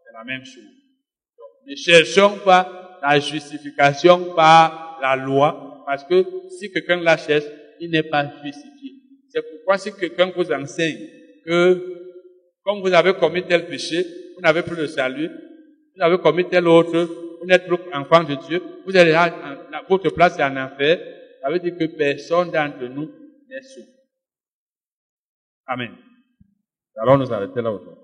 [0.03, 0.65] c'est la même chose.
[1.37, 6.25] Donc, ne cherchons pas la justification par la loi, parce que
[6.59, 7.45] si quelqu'un la cherche,
[7.81, 8.93] il n'est pas justifié.
[9.29, 11.07] C'est pourquoi si quelqu'un vous enseigne
[11.45, 11.85] que,
[12.65, 15.29] comme vous avez commis tel péché, vous n'avez plus le salut,
[15.95, 16.99] vous avez commis tel autre,
[17.41, 19.35] vous n'êtes plus enfant de Dieu, vous êtes là,
[19.87, 20.99] votre place est en enfer,
[21.43, 23.11] ça veut dire que personne d'entre nous
[23.51, 23.89] n'est sauvé.
[25.67, 25.95] Amen.
[26.97, 28.02] Alors nous arrêter là aujourd'hui.